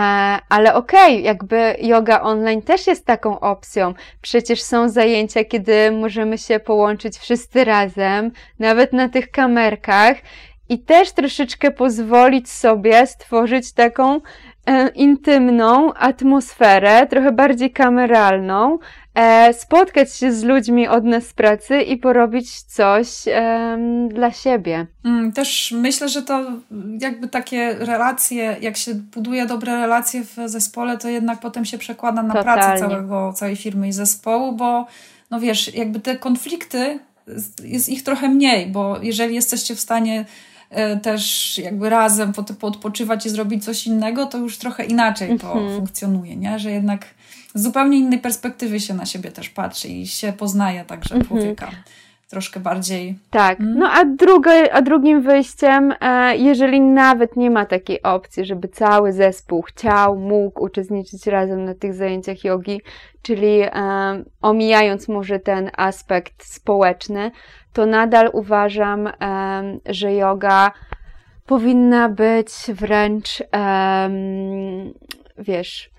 ale 0.49 0.75
okej, 0.75 1.15
okay, 1.15 1.21
jakby 1.21 1.77
yoga 1.81 2.21
online 2.21 2.63
też 2.63 2.87
jest 2.87 3.07
taką 3.07 3.41
opcją. 3.41 3.95
Przecież 4.23 4.63
są 4.63 4.89
zajęcia, 4.89 5.45
kiedy 5.45 5.91
możemy 5.91 6.39
się 6.39 6.61
połączyć 6.61 7.19
wszyscy 7.19 7.65
razem, 7.65 8.31
nawet 8.59 8.93
na 8.93 9.09
tych 9.09 9.31
kamerkach 9.31 10.17
i 10.69 10.79
też 10.79 11.13
troszeczkę 11.13 11.71
pozwolić 11.71 12.51
sobie 12.51 13.07
stworzyć 13.07 13.73
taką 13.73 14.21
E, 14.21 14.56
intymną 14.95 15.95
atmosferę, 15.95 17.07
trochę 17.07 17.33
bardziej 17.33 17.73
kameralną, 17.73 18.79
e, 19.15 19.55
spotkać 19.55 20.15
się 20.15 20.33
z 20.33 20.45
ludźmi 20.45 20.89
od 20.89 21.05
nas 21.05 21.25
z 21.27 21.33
pracy 21.33 21.83
i 21.83 21.97
porobić 21.97 22.63
coś 22.63 23.09
dla 24.09 24.33
siebie. 24.33 24.87
Mm, 25.05 25.33
też 25.33 25.75
myślę, 25.77 26.09
że 26.09 26.23
to 26.23 26.45
jakby 27.01 27.29
takie 27.29 27.75
relacje, 27.75 28.57
jak 28.61 28.77
się 28.77 28.95
buduje 28.95 29.47
dobre 29.47 29.73
relacje 29.73 30.25
w 30.25 30.37
zespole, 30.47 30.99
to 30.99 31.09
jednak 31.09 31.41
potem 31.41 31.65
się 31.65 31.79
przekłada 31.79 32.23
na 32.23 32.35
Totalnie. 32.35 32.63
pracę 32.63 32.81
całego, 32.81 33.33
całej 33.33 33.57
firmy 33.57 33.89
i 33.89 33.93
zespołu, 33.93 34.53
bo 34.53 34.87
no 35.31 35.41
wiesz, 35.41 35.75
jakby 35.75 36.01
te 36.01 36.17
konflikty, 36.17 36.99
jest 37.65 37.89
ich 37.89 38.03
trochę 38.03 38.29
mniej, 38.29 38.67
bo 38.67 38.99
jeżeli 39.03 39.35
jesteście 39.35 39.75
w 39.75 39.81
stanie 39.81 40.25
E, 40.56 40.56
też 41.03 41.59
jakby 41.59 41.91
razem 41.91 42.33
odpoczywać 42.63 43.27
i 43.27 43.31
zrobić 43.31 43.65
coś 43.65 43.87
innego, 43.87 44.27
to 44.27 44.39
już 44.39 44.59
trochę 44.59 44.85
inaczej 44.85 45.39
to 45.39 45.53
mhm. 45.53 45.77
funkcjonuje, 45.77 46.37
nie? 46.37 46.59
Że 46.59 46.71
jednak 46.71 47.07
z 47.55 47.63
zupełnie 47.63 47.99
innej 47.99 48.19
perspektywy 48.19 48.81
się 48.81 48.95
na 48.95 49.07
siebie 49.07 49.31
też 49.31 49.49
patrzy 49.49 49.89
i 49.89 50.07
się 50.07 50.33
poznaje 50.33 50.85
także 50.85 51.15
mhm. 51.15 51.29
człowieka 51.29 51.71
troszkę 52.29 52.61
bardziej. 52.61 53.19
Tak. 53.31 53.61
Mm. 53.61 53.79
No 53.79 53.91
a, 53.91 54.05
drugie, 54.05 54.75
a 54.75 54.83
drugim 54.83 55.23
wyjściem, 55.23 55.95
e, 56.01 56.37
jeżeli 56.37 56.81
nawet 56.81 57.37
nie 57.37 57.51
ma 57.51 57.67
takiej 57.67 58.03
opcji, 58.03 58.45
żeby 58.45 58.69
cały 58.69 59.13
zespół 59.13 59.63
chciał, 59.63 60.17
mógł 60.17 60.65
uczestniczyć 60.65 61.27
razem 61.27 61.65
na 61.65 61.75
tych 61.75 61.95
zajęciach 61.95 62.45
jogi, 62.45 62.81
czyli 63.23 63.61
e, 63.63 63.73
omijając 64.43 65.09
może 65.09 65.39
ten 65.39 65.71
aspekt 65.77 66.45
społeczny, 66.45 67.31
to 67.77 67.87
nadal 67.87 68.31
uważam, 68.33 69.09
że 69.87 70.13
yoga 70.13 70.73
powinna 71.47 72.09
być 72.09 72.49
wręcz, 72.69 73.43
wiesz, 75.39 75.91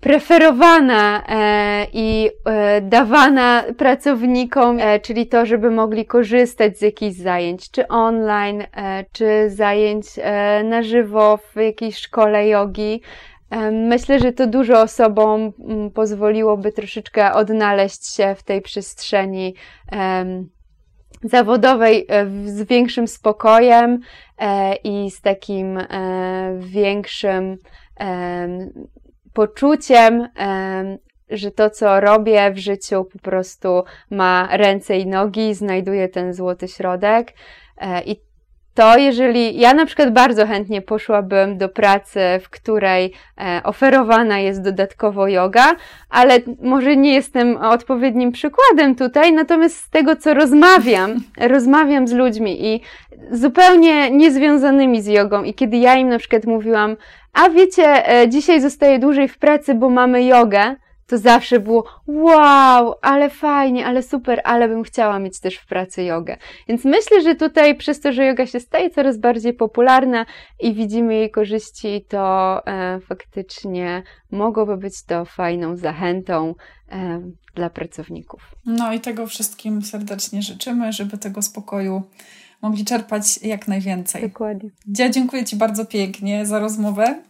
preferowana 0.00 1.22
e, 1.28 1.86
i 1.92 2.30
e, 2.44 2.80
dawana 2.80 3.64
pracownikom, 3.78 4.78
e, 4.80 5.00
czyli 5.00 5.26
to, 5.26 5.46
żeby 5.46 5.70
mogli 5.70 6.06
korzystać 6.06 6.78
z 6.78 6.82
jakichś 6.82 7.16
zajęć, 7.16 7.70
czy 7.70 7.88
online, 7.88 8.64
czy 9.12 9.50
zajęć 9.50 10.06
na 10.64 10.82
żywo 10.82 11.36
w 11.36 11.56
jakiejś 11.56 11.96
szkole 11.96 12.48
jogi. 12.48 13.00
Myślę, 13.72 14.18
że 14.18 14.32
to 14.32 14.46
dużo 14.46 14.80
osobom 14.80 15.52
pozwoliłoby 15.94 16.72
troszeczkę 16.72 17.32
odnaleźć 17.32 18.14
się 18.14 18.34
w 18.34 18.42
tej 18.42 18.62
przestrzeni 18.62 19.54
zawodowej 21.22 22.06
z 22.44 22.62
większym 22.62 23.08
spokojem 23.08 24.00
i 24.84 25.10
z 25.10 25.20
takim 25.20 25.78
większym 26.58 27.56
poczuciem, 29.32 30.28
że 31.30 31.50
to, 31.50 31.70
co 31.70 32.00
robię 32.00 32.50
w 32.50 32.58
życiu, 32.58 33.04
po 33.04 33.18
prostu 33.18 33.84
ma 34.10 34.48
ręce 34.56 34.98
i 34.98 35.06
nogi, 35.06 35.54
znajduje 35.54 36.08
ten 36.08 36.34
złoty 36.34 36.68
środek. 36.68 37.32
E, 37.78 38.02
I 38.02 38.20
to 38.76 38.98
jeżeli 38.98 39.60
ja 39.60 39.74
na 39.74 39.86
przykład 39.86 40.12
bardzo 40.12 40.46
chętnie 40.46 40.82
poszłabym 40.82 41.58
do 41.58 41.68
pracy, 41.68 42.20
w 42.42 42.50
której 42.50 43.12
e, 43.38 43.60
oferowana 43.64 44.38
jest 44.38 44.62
dodatkowo 44.62 45.28
yoga, 45.28 45.64
ale 46.10 46.38
może 46.62 46.96
nie 46.96 47.14
jestem 47.14 47.56
odpowiednim 47.56 48.32
przykładem 48.32 48.94
tutaj, 48.94 49.32
natomiast 49.32 49.76
z 49.76 49.90
tego, 49.90 50.16
co 50.16 50.34
rozmawiam, 50.34 51.14
rozmawiam 51.54 52.08
z 52.08 52.12
ludźmi 52.12 52.66
i 52.66 52.80
zupełnie 53.30 54.10
niezwiązanymi 54.10 55.02
z 55.02 55.06
jogą. 55.06 55.42
I 55.42 55.54
kiedy 55.54 55.76
ja 55.76 55.94
im 55.94 56.08
na 56.08 56.18
przykład 56.18 56.44
mówiłam, 56.44 56.96
a 57.32 57.50
wiecie, 57.50 58.10
e, 58.10 58.28
dzisiaj 58.28 58.60
zostaję 58.60 58.98
dłużej 58.98 59.28
w 59.28 59.38
pracy, 59.38 59.74
bo 59.74 59.90
mamy 59.90 60.24
jogę, 60.24 60.76
to 61.06 61.18
zawsze 61.18 61.60
było 61.60 61.84
wow, 62.06 62.94
ale 63.02 63.30
fajnie, 63.30 63.86
ale 63.86 64.02
super, 64.02 64.40
ale 64.44 64.68
bym 64.68 64.82
chciała 64.82 65.18
mieć 65.18 65.40
też 65.40 65.56
w 65.56 65.66
pracy 65.66 66.02
jogę. 66.02 66.36
Więc 66.68 66.84
myślę, 66.84 67.22
że 67.22 67.34
tutaj 67.34 67.76
przez 67.76 68.00
to, 68.00 68.12
że 68.12 68.26
yoga 68.26 68.46
się 68.46 68.60
staje 68.60 68.90
coraz 68.90 69.18
bardziej 69.18 69.54
popularna 69.54 70.26
i 70.60 70.74
widzimy 70.74 71.14
jej 71.14 71.30
korzyści, 71.30 72.04
to 72.08 72.62
e, 72.66 73.00
faktycznie 73.00 74.02
mogłoby 74.30 74.76
być 74.76 75.04
to 75.04 75.24
fajną 75.24 75.76
zachętą 75.76 76.54
e, 76.88 77.20
dla 77.54 77.70
pracowników. 77.70 78.54
No 78.66 78.92
i 78.92 79.00
tego 79.00 79.26
wszystkim 79.26 79.82
serdecznie 79.82 80.42
życzymy, 80.42 80.92
żeby 80.92 81.18
tego 81.18 81.42
spokoju 81.42 82.02
mogli 82.62 82.84
czerpać 82.84 83.42
jak 83.42 83.68
najwięcej. 83.68 84.22
Dokładnie. 84.22 84.70
Ja 84.98 85.10
dziękuję 85.10 85.44
Ci 85.44 85.56
bardzo 85.56 85.86
pięknie 85.86 86.46
za 86.46 86.58
rozmowę 86.58 87.22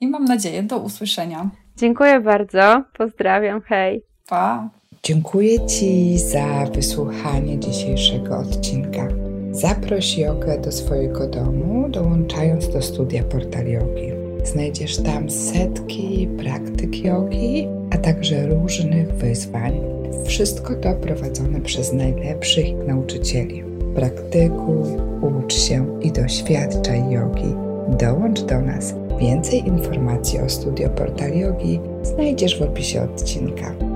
i 0.00 0.08
mam 0.08 0.24
nadzieję 0.24 0.62
do 0.62 0.78
usłyszenia. 0.78 1.50
Dziękuję 1.76 2.20
bardzo. 2.20 2.82
Pozdrawiam. 2.98 3.60
Hej. 3.60 4.02
Pa. 4.28 4.68
Dziękuję 5.02 5.66
Ci 5.66 6.18
za 6.18 6.66
wysłuchanie 6.74 7.58
dzisiejszego 7.58 8.38
odcinka. 8.38 9.08
Zaproś 9.50 10.18
jogę 10.18 10.58
do 10.58 10.72
swojego 10.72 11.26
domu, 11.26 11.88
dołączając 11.88 12.68
do 12.68 12.82
studia 12.82 13.22
Portal 13.22 13.66
Yogi. 13.66 14.12
Znajdziesz 14.44 14.96
tam 14.96 15.30
setki 15.30 16.28
praktyk 16.38 17.04
jogi, 17.04 17.68
a 17.90 17.96
także 17.96 18.46
różnych 18.46 19.12
wyzwań. 19.12 19.80
Wszystko 20.26 20.74
to 20.74 20.94
prowadzone 20.94 21.60
przez 21.60 21.92
najlepszych 21.92 22.86
nauczycieli. 22.86 23.64
Praktykuj, 23.94 24.88
ucz 25.20 25.54
się 25.54 26.00
i 26.00 26.12
doświadczaj 26.12 27.10
jogi. 27.10 27.54
Dołącz 27.88 28.40
do 28.40 28.60
nas. 28.60 28.94
Więcej 29.22 29.66
informacji 29.66 30.40
o 30.40 30.48
studio 30.48 30.90
Portal 30.90 31.32
Yogi 31.38 31.80
znajdziesz 32.02 32.58
w 32.58 32.62
opisie 32.62 33.02
odcinka. 33.02 33.91